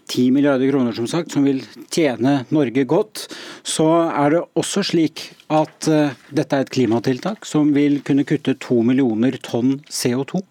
[0.06, 3.26] 10 milliarder kroner som sagt, som vil tjene Norge godt,
[3.64, 8.56] så er det også slik at eh, dette er et klimatiltak som vil kunne kutte
[8.60, 10.42] 2 millioner tonn CO2.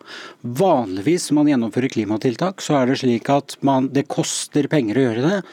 [0.41, 5.05] Vanligvis når man gjennomfører klimatiltak, så er det slik at man, det koster penger å
[5.09, 5.43] gjøre det.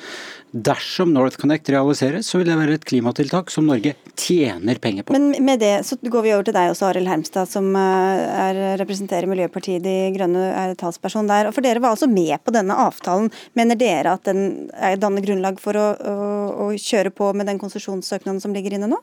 [0.52, 5.14] Dersom NorthConnect realiseres, så vil det være et klimatiltak som Norge tjener penger på.
[5.16, 8.60] Men med det så går vi over til deg også, Arild Hermstad, som øh, er,
[8.82, 11.48] representerer Miljøpartiet De Grønne, er talsperson der.
[11.56, 13.30] For dere var altså med på denne avtalen.
[13.56, 16.18] Mener dere at den er- danner grunnlag for å, å,
[16.66, 19.00] å kjøre på med den konsesjonssøknaden som ligger inne nå?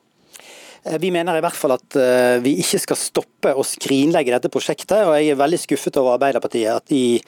[0.83, 4.51] Eh, Vi mener i hvert fall at eh, vi ikke skal stoppe å skrinlegge dette
[4.51, 5.01] prosjektet.
[5.05, 7.19] og Jeg er veldig skuffet over Arbeiderpartiet at de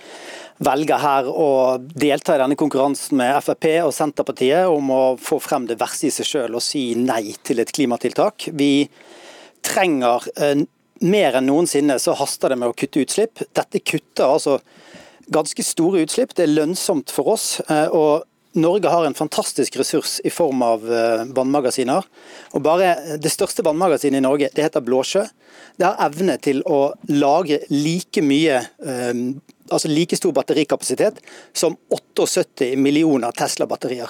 [0.61, 5.65] velger her å delta i denne konkurransen med Frp og Senterpartiet om å få frem
[5.69, 8.51] det verste i seg sjøl og si nei til et klimatiltak.
[8.53, 8.87] Vi
[9.65, 10.63] trenger eh,
[11.01, 13.41] mer enn noensinne så haster det med å kutte utslipp.
[13.57, 14.59] Dette kutter altså
[15.31, 16.35] ganske store utslipp.
[16.37, 17.45] Det er lønnsomt for oss.
[17.69, 22.07] og Norge har en fantastisk ressurs i form av eh, vannmagasiner.
[22.51, 25.23] Og bare Det største vannmagasinet i Norge det heter Blåsjø.
[25.79, 29.23] Det har evne til å lagre like mye eh,
[29.71, 31.19] altså like stor batterikapasitet
[31.53, 34.09] som 78 millioner Tesla-batterier.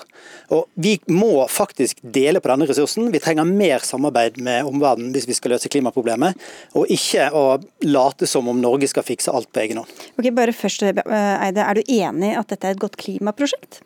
[0.56, 3.12] Og Vi må faktisk dele på denne ressursen.
[3.14, 6.38] Vi trenger mer samarbeid med omverdenen hvis vi skal løse klimaproblemet,
[6.78, 7.46] og ikke å
[7.86, 10.02] late som om Norge skal fikse alt på egen hånd.
[10.18, 13.82] Ok, bare først, eh, Eide, Er du enig at dette er et godt klimaprosjekt?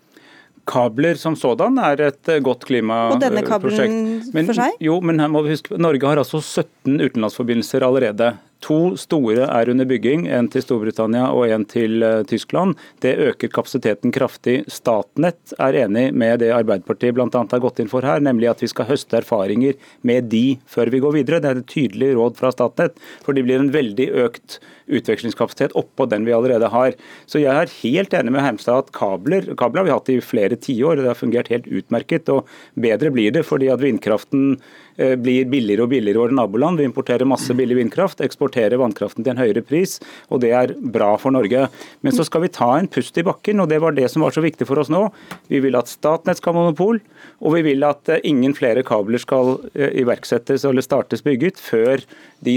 [0.66, 3.16] Kabler som sådan er et eh, godt klimaprosjekt.
[3.16, 4.82] Og denne kabelen for seg?
[4.84, 8.34] Jo, men her må vi huske, Norge har altså 17 utenlandsforbindelser allerede.
[8.66, 12.74] To store er under bygging, en til Storbritannia og en til uh, Tyskland.
[13.04, 14.64] Det øker kapasiteten kraftig.
[14.72, 17.28] Statnett er enig med det Arbeiderpartiet bl.a.
[17.30, 21.04] har gått inn for her, nemlig at vi skal høste erfaringer med de før vi
[21.04, 21.44] går videre.
[21.44, 24.58] Det er et tydelig råd fra Statnett, for det blir en veldig økt
[24.88, 26.96] utvekslingskapasitet oppå den vi allerede har.
[27.26, 30.60] Så jeg er helt enig med Hermstad at kabler, kabler har vi hatt i flere
[30.60, 32.30] tiår, det har fungert helt utmerket.
[32.30, 34.58] og Bedre blir det fordi at vindkraften
[34.96, 36.80] Eh, blir billigere og billigere i våre naboland.
[36.80, 39.98] Vi importerer masse billig vindkraft, eksporterer vannkraften til en høyere pris,
[40.32, 41.66] og det er bra for Norge.
[42.00, 44.32] Men så skal vi ta en pust i bakken, og det var det som var
[44.32, 45.10] så viktig for oss nå.
[45.52, 47.02] Vi vil at Statnett skal ha monopol,
[47.44, 52.06] og vi vil at eh, ingen flere kabler skal eh, iverksettes eller startes bygget før,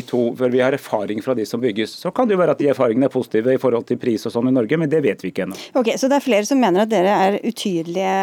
[0.07, 1.97] to, før vi har erfaring fra de som bygges.
[2.05, 4.33] Så kan det jo være at de erfaringene er positive i forhold til pris og
[4.35, 5.59] sånn i Norge, men det vet vi ikke ennå.
[5.79, 8.15] Ok, Så det er flere som mener at dere er utydelige,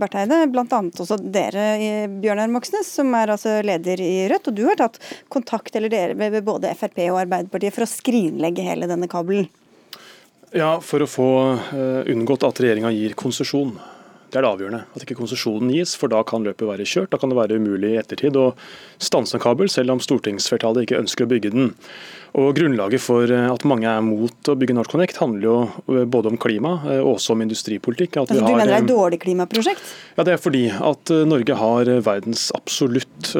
[0.00, 0.38] Barth Eide.
[0.52, 0.64] Bl.a.
[1.04, 1.66] også dere,
[2.22, 4.96] Bjørnar Moxnes, som er altså leder i Rødt, og du har tatt
[5.32, 9.50] kontakt eller dere med både Frp og Arbeiderpartiet for å skrinlegge hele denne kabelen?
[10.56, 13.76] Ja, for å få uh, unngått at regjeringa gir konsesjon.
[14.32, 14.82] Det er det avgjørende.
[14.96, 17.10] At ikke konsesjonen gis, for da kan løpet være kjørt.
[17.12, 18.54] Da kan det være umulig i ettertid å
[18.96, 21.74] stanse en kabel, selv om stortingsflertallet ikke ønsker å bygge den.
[22.38, 25.56] Og Grunnlaget for eh, at mange er mot å bygge NorthConnect, handler jo
[25.92, 28.16] eh, både om klima og også om industripolitikk.
[28.22, 29.92] Altså, du mener det er et dårlig klimaprosjekt?
[30.16, 33.32] Ja, Det er fordi at Norge har verdens absolutt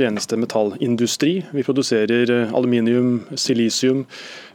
[0.00, 1.38] reneste metallindustri.
[1.56, 4.04] Vi produserer aluminium, silisium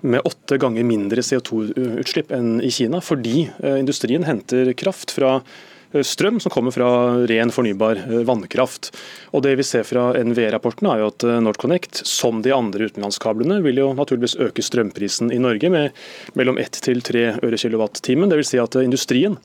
[0.01, 6.39] med åtte ganger mindre CO2-utslipp enn i Kina, fordi industrien henter kraft fra Eh, strøm
[6.39, 6.89] som kommer fra
[7.29, 8.91] ren fornybar eh, vannkraft.
[9.33, 13.59] Og Det vi ser fra NVE-rapporten er jo at eh, NorthConnect, som de andre utenlandskablene,
[13.65, 15.97] vil jo naturligvis øke strømprisen i Norge med
[16.37, 18.29] mellom 1 til 3 øre kilowattimen.
[18.29, 18.53] Dvs.
[18.53, 19.37] Si at industrien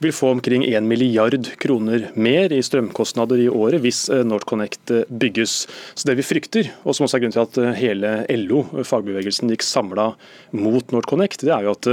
[0.00, 5.66] vil få omkring 1 milliard kroner mer i strømkostnader i året hvis NorthConnect bygges.
[5.94, 8.14] Så Det vi frykter, og som også er grunnen til at hele
[8.46, 10.12] LO, fagbevegelsen, gikk samla
[10.56, 11.92] mot NorthConnect, det er jo at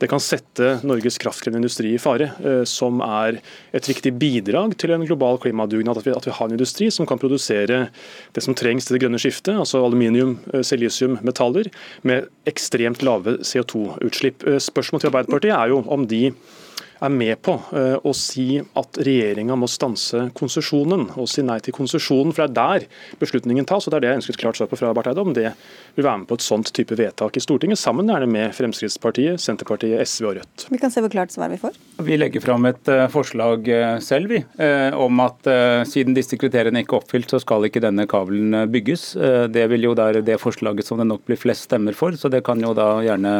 [0.00, 3.40] det kan sette Norges kraftkrevende industri i fare, eh, som er
[3.76, 6.00] et viktig bidrag til en global klimadugnad.
[6.00, 7.86] At vi, at vi har en industri som kan produsere
[8.36, 11.70] det som trengs til det grønne skiftet, altså aluminium, eh, silisium, metaller,
[12.02, 14.46] med ekstremt lave CO2-utslipp.
[14.46, 16.34] Eh, spørsmålet til Arbeiderpartiet er jo om de
[17.00, 21.76] er med på eh, å si at regjeringa må stanse konsesjonen, og si nei til
[21.76, 22.32] konsesjonen.
[22.34, 24.70] For det er der beslutningen tas, og det er det jeg ønsker et klart svar
[24.70, 25.50] på fra Barth Eide, om det
[25.96, 30.00] vil være med på et sånt type vedtak i Stortinget, sammen gjerne med Fremskrittspartiet, Senterpartiet,
[30.06, 30.66] SV og Rødt.
[30.72, 31.76] Vi kan se hvor klart svar vi får.
[32.06, 34.40] Vi legger fram et uh, forslag uh, selv, vi,
[34.96, 35.46] om at
[35.88, 39.04] siden disse kriteriene ikke er oppfylt, så skal ikke denne kabelen bygges.
[39.52, 42.42] det vil jo være det forslaget som det nok blir flest stemmer for, så det
[42.46, 43.32] kan jo da gjerne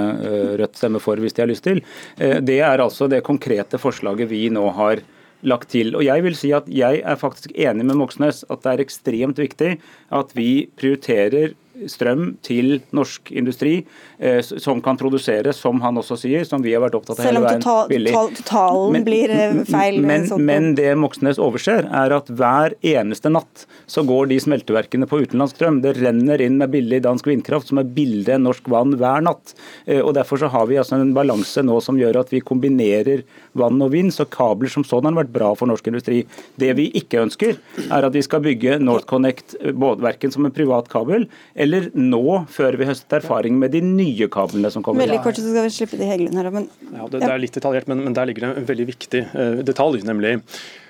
[0.60, 1.82] Rødt stemme for hvis de har lyst til.
[2.16, 5.02] det er altså det konkrete konkrete forslaget vi nå har
[5.46, 5.94] lagt til.
[5.94, 9.38] Og Jeg vil si at jeg er faktisk enig med Moxnes at det er ekstremt
[9.38, 9.76] viktig
[10.10, 11.54] at vi prioriterer
[11.90, 13.74] strøm til norsk industri
[14.18, 17.42] eh, som kan produsere, som han også sier, som vi har vært opptatt av hele
[17.44, 18.12] veien, billig.
[18.14, 20.00] Selv om totalen blir eh, feil?
[20.06, 25.20] Men, men, det Moxnes overser, er at hver eneste natt så går de smelteverkene på
[25.24, 25.82] utenlandsk strøm.
[25.84, 29.56] Det renner inn med billig dansk vindkraft som er billigere enn norsk vann hver natt.
[29.84, 33.26] Eh, og Derfor så har vi altså en balanse nå som gjør at vi kombinerer
[33.56, 36.22] vann og vind, så kabler som sånn har vært bra for norsk industri.
[36.60, 41.26] Det vi ikke ønsker, er at vi skal bygge NorthConnect verken som en privat kabel
[41.54, 45.04] eller nå, før vi høstet erfaring med de nye kablene som kommer?
[45.04, 46.50] Veldig kort, så skal vi slippe de Heggelund her.
[46.54, 49.22] Men, ja, det, det, er litt detaljert, men, men, der ligger det en veldig viktig
[49.34, 50.02] uh, detalj.
[50.06, 50.36] nemlig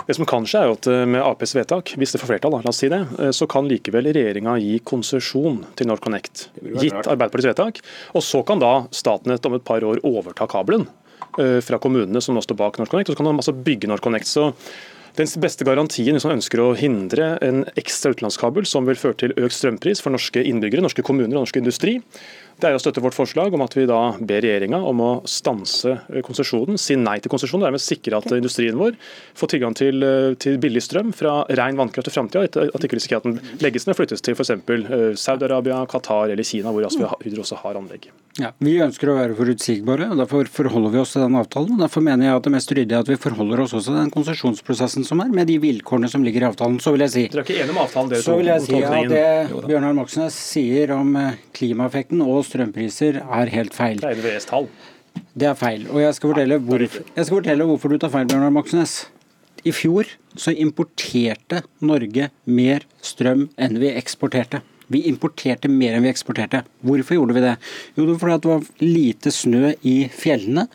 [0.06, 2.54] det som kan skje er jo at eh, Med Aps vedtak, hvis det får flertall,
[2.62, 6.44] la oss si det, eh, så kan likevel regjeringa gi konsesjon til NorthConnect,
[6.78, 7.80] gitt Arbeiderpartiets vedtak.
[8.14, 10.86] Og Så kan da Statnett om et par år overta kabelen
[11.36, 14.28] fra kommunene som nå står bak NorthConnect, og så kan de altså bygge NorthConnect.
[14.30, 14.46] Så
[15.16, 19.34] den beste garantien hvis man ønsker å hindre en ekstra utenlandskabel som vil føre til
[19.36, 21.98] økt strømpris for norske innbyggere, norske kommuner og norsk industri,
[22.56, 25.92] det er å støtte vårt forslag om at vi da ber regjeringa om å stanse
[26.08, 28.96] eh, konsesjonen, si nei til konsesjonen, og dermed sikre at industrien vår
[29.36, 33.20] får tilgang til, eh, til billig strøm fra ren vannkraft i framtida, at ikke risikerer
[33.20, 34.54] at den legges ned og flyttes til f.eks.
[34.56, 38.08] Eh, Saudi-Arabia, Qatar eller Kina, hvor altså Hydro også har anlegg.
[38.36, 41.76] Ja, vi ønsker å være forutsigbare, og derfor forholder vi oss til den avtalen.
[41.76, 44.00] og Derfor mener jeg at det mest ryddige er at vi forholder oss også til
[44.00, 46.76] den konsesjonsprosessen som er, med de vilkårene som ligger i avtalen.
[46.84, 48.28] Så vil jeg si, Dere er ikke enige om avtalen, dere to?
[48.28, 51.16] Så vil jeg si at det Bjørnar Moxnes sier om
[51.56, 54.00] klimaeffekten og strømpriser er helt feil.
[54.02, 54.70] Det er NVEs tall.
[55.36, 55.86] Det er feil.
[55.92, 58.96] Og jeg skal fortelle, hvor, jeg skal fortelle hvorfor du tar feil, Bjørnar Moxnes.
[59.66, 64.62] I fjor så importerte Norge mer strøm enn vi eksporterte.
[64.92, 66.62] Vi importerte mer enn vi eksporterte.
[66.86, 67.56] Hvorfor gjorde vi det?
[67.96, 70.66] Jo, det var fordi det var lite snø i fjellene.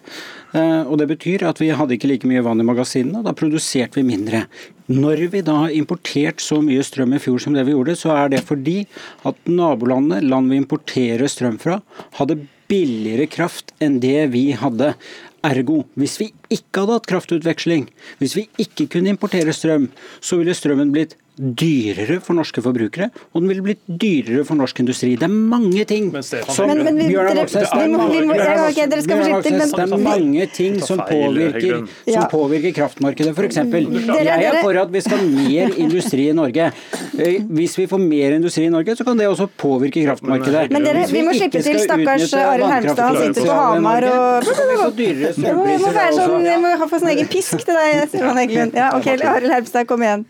[0.52, 3.36] Eh, og Det betyr at vi hadde ikke like mye vann i magasinene, og da
[3.38, 4.46] produserte vi mindre.
[4.92, 8.12] Når vi da har importert så mye strøm i fjor som det vi gjorde, så
[8.18, 8.82] er det fordi
[9.24, 11.80] at nabolandene, land vi importerer strøm fra,
[12.20, 12.42] hadde
[12.72, 14.94] billigere kraft enn det vi hadde.
[15.42, 17.88] Ergo, hvis vi ikke hadde hatt kraftutveksling,
[18.20, 19.88] hvis vi ikke kunne importere strøm,
[20.22, 24.80] så ville strømmen blitt dyrere for norske forbrukere, og den ville blitt dyrere for norsk
[24.84, 25.16] industri.
[25.18, 30.80] Det er mange ting som Men- men vi- Bjørnar Moxnes, men- Det er mange ting
[30.82, 33.36] som påvirker, som påvirker kraftmarkedet.
[33.36, 33.56] F.eks.
[33.56, 36.72] Jeg er for at vi skal ha mer industri i Norge.
[37.18, 40.72] Eh, Hvis vi får mer industri i Norge, så kan det også påvirke kraftmarkedet.
[40.72, 42.98] Men dere, vi må slippe til stakkars Arild Hermstad.
[42.98, 47.12] Han sitter på Hamar og så vi Det må, være sånn, jeg må få sånn
[47.16, 48.74] egen pisk til deg, Simon Heggelund.
[48.78, 50.26] Ja, ok, Arild Hermstad, kom igjen.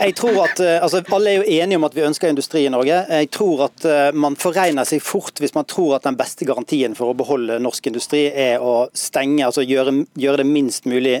[0.00, 2.72] Jeg tror at, eh, altså Alle er jo enige om at vi ønsker industri i
[2.72, 3.00] Norge.
[3.08, 6.96] Jeg tror at eh, man foregner seg fort hvis man tror at den beste garantien
[6.98, 11.20] for å beholde norsk industri er å stenge, altså gjøre, gjøre det minst mulig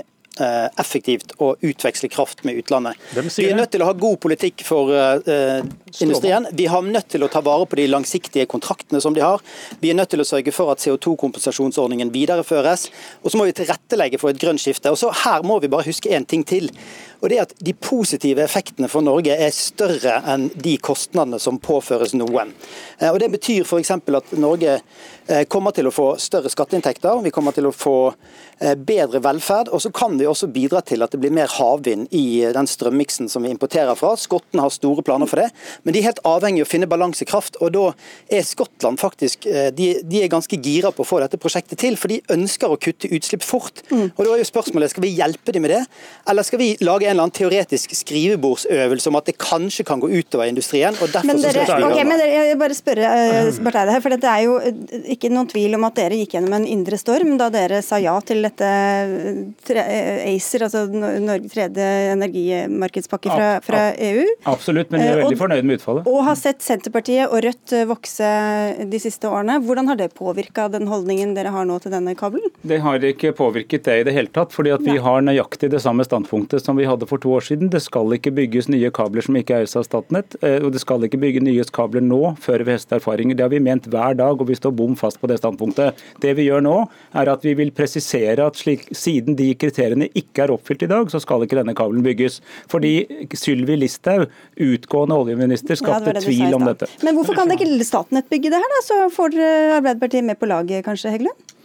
[0.80, 2.98] effektivt å utveksle kraft med utlandet.
[3.36, 5.64] Vi er nødt til å ha god politikk for uh,
[6.00, 6.46] industrien.
[6.52, 9.42] Vi har nødt til å ta vare på de langsiktige kontraktene som de har.
[9.80, 12.88] Vi er nødt til å sørge for at CO2-kompensasjonsordningen videreføres.
[13.22, 14.92] Og så må vi tilrettelegge for et grønt skifte.
[14.92, 16.70] Og så Her må vi bare huske én ting til.
[17.20, 21.58] Og det er at De positive effektene for Norge er større enn de kostnadene som
[21.58, 22.52] påføres noen.
[23.00, 23.90] Eh, Og Det betyr f.eks.
[23.90, 24.80] at Norge eh,
[25.48, 27.96] kommer til å få større skatteinntekter, vi kommer til å få
[28.60, 32.08] eh, bedre velferd, og så kan vi også bidra til at det blir mer havvind
[32.16, 34.14] i eh, den strømmiksen som vi importerer fra.
[34.18, 35.48] Skottene har store planer for det,
[35.84, 37.60] men de er helt avhengig av å finne balansekraft.
[37.60, 37.84] og Da
[38.38, 41.98] er Skottland faktisk eh, de, de er ganske gira på å få dette prosjektet til,
[42.00, 43.84] for de ønsker å kutte utslipp fort.
[43.92, 45.82] Og da er jo spørsmålet, Skal vi hjelpe dem med det,
[46.30, 50.10] eller skal vi lage en eller annen teoretisk skrivebordsøvelse om at det kanskje kan gå
[50.10, 50.96] utover industrien?
[51.02, 53.94] og derfor Men så skal vi okay, men dere, jeg bare spørre uh, Barth Eide
[53.94, 56.68] her, for det er jo eh, ikke noen tvil om at dere gikk gjennom en
[56.68, 58.72] indre storm da dere sa ja til dette
[59.68, 64.24] ACER, altså Norge Norges tredje energimarkedspakke fra, fra EU.
[64.48, 66.08] Absolutt, men vi er Eh, veldig fornøyd med utfallet.
[66.08, 68.28] Og har sett Senterpartiet og Rødt vokse
[68.90, 69.58] de siste årene.
[69.64, 72.52] Hvordan har det påvirka den holdningen dere har nå til denne kabelen?
[72.62, 75.82] Det har ikke påvirket det i det hele tatt, fordi at vi har nøyaktig det
[75.84, 77.72] samme standpunktet som vi hadde for to år siden.
[77.72, 81.04] Det skal ikke bygges nye kabler som ikke eies av Statnett, eh, og det skal
[81.06, 83.36] ikke bygge nye kabler nå før vi høster erfaringer.
[83.36, 85.96] Det har vi ment hver dag, og vi står bom fast på det standpunktet.
[86.20, 86.76] Det vi gjør nå,
[87.16, 91.08] er at vi vil presisere at slik, siden de kriteriene ikke er oppfylt i dag,
[91.08, 92.40] så skal ikke denne kabelen bygges.
[92.68, 94.28] Fordi Sylvi Listhaug,
[94.68, 96.90] utgående oljeminister, Ja, det skapte det tvil om dette.
[97.06, 98.82] Men hvorfor kan det ikke Statnett bygge det her, da?
[98.84, 99.38] Så får
[99.78, 101.56] Arbeiderpartiet med på laget, kanskje, Heggelund?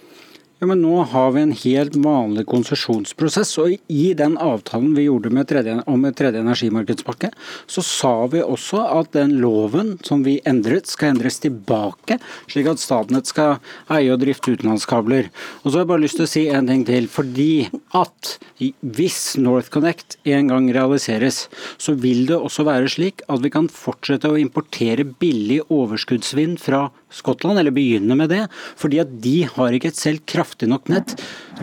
[0.63, 3.49] Ja, men Nå har vi en helt vanlig konsesjonsprosess.
[3.59, 7.33] og I den avtalen vi gjorde tredje, om tredje energimarkedspakke,
[7.67, 12.15] så sa vi også at den loven som vi endret, skal endres tilbake,
[12.47, 13.59] slik at Statnett skal
[13.91, 15.27] eie og drifte utenlandskabler.
[15.65, 17.11] Og så har jeg bare lyst til å si en ting til.
[17.11, 17.67] Fordi
[17.99, 18.37] at
[18.79, 24.31] hvis NorthConnect en gang realiseres, så vil det også være slik at vi kan fortsette
[24.31, 28.45] å importere billig overskuddsvind fra Skottland, eller begynne med det.
[28.79, 30.23] Fordi at de har ikke et selv
[30.53, 31.15] kraftig nok nett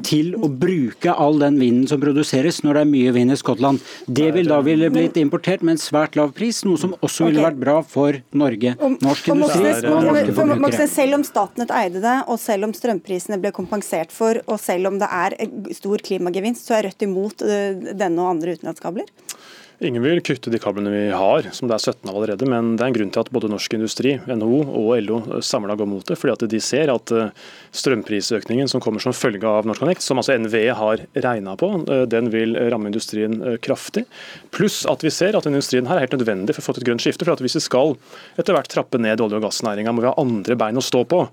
[0.07, 3.81] til å bruke all den vinden som produseres når det er mye vind i Skottland.
[4.07, 7.45] Det vil da ville blitt importert med en svært lav pris, noe som også ville
[7.45, 10.89] vært bra for Norge, norsk industri og norske forbrukere.
[10.91, 14.99] Selv om Statnett eide det, og selv om strømprisene ble kompensert for, og selv om
[15.01, 15.39] det er
[15.77, 19.11] stor klimagevinst, så er Rødt imot eh, denne og andre utenlandskabler?
[19.83, 22.45] Ingen vil kutte de kablene vi har, som det er 17 av allerede.
[22.53, 25.89] Men det er en grunn til at både Norsk Industri, NHO og LO samla går
[25.89, 26.19] mot det.
[26.21, 27.31] fordi at de ser at eh,
[27.81, 32.29] strømprisøkningen som kommer som følge av NorthConnect, som altså NVE har regna på, eh, den
[32.29, 34.05] vil ramme industrien eh, kraftig.
[34.53, 36.91] Pluss at vi ser at industrien her er helt nødvendig for å få til et
[36.91, 37.25] grønt skifte.
[37.25, 37.97] for at Hvis vi skal
[38.37, 41.25] etter hvert trappe ned olje- og gassnæringa, må vi ha andre bein å stå på.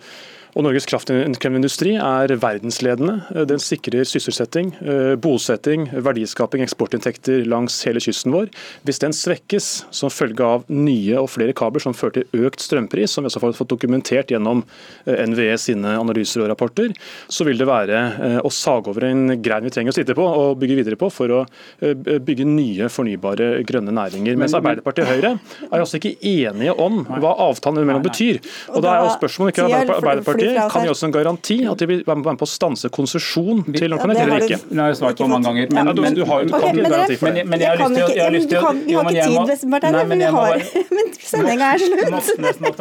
[0.58, 3.20] Og Norges kraftkrevende industri er verdensledende.
[3.46, 8.50] Den sikrer sysselsetting, eh, bosetting, verdiskaping, eksportinntekter langs hele kysten vår.
[8.84, 13.14] Hvis den svekkes som følge av nye og flere kabler som fører til økt strømpris,
[13.14, 14.64] som vi også har fått dokumentert gjennom
[15.06, 16.90] eh, NVE sine analyser og rapporter,
[17.30, 20.26] så vil det være eh, å sage over en grein vi trenger å sitte på
[20.26, 21.46] og bygge videre på for å
[21.78, 24.38] bygge nye fornybare grønne næringer.
[24.40, 25.32] Mens Arbeiderpartiet og Høyre
[25.70, 28.42] er altså ikke enige om hva avtalen mellom betyr.
[28.74, 31.78] Og da er jo spørsmålet ikke Sier Arbeiderpartiet fly kan gi oss en garanti at
[31.82, 34.60] de vil være med på å stanse konsesjon til NorthConnect det eller ikke?
[34.70, 35.66] Det har jeg svart på mange ganger.
[35.74, 37.34] Men, du- du har jo- du kan ikke men dere- garanti for det.
[37.36, 39.28] Men, men jeg har lyst til å jeg har lyst til kan- vi har ikke
[39.28, 40.62] tid, Vestmark, men men vi har-
[40.98, 42.78] men sendinga er slutt.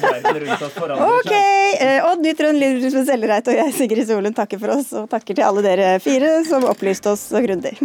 [0.00, 1.32] OK,
[1.80, 5.44] eh, Odd Nytrøen, Lisbeth Sellereit og jeg, Sigrid Solund, takker for oss, og takker til
[5.46, 7.76] alle dere fire som opplyste oss så grundig.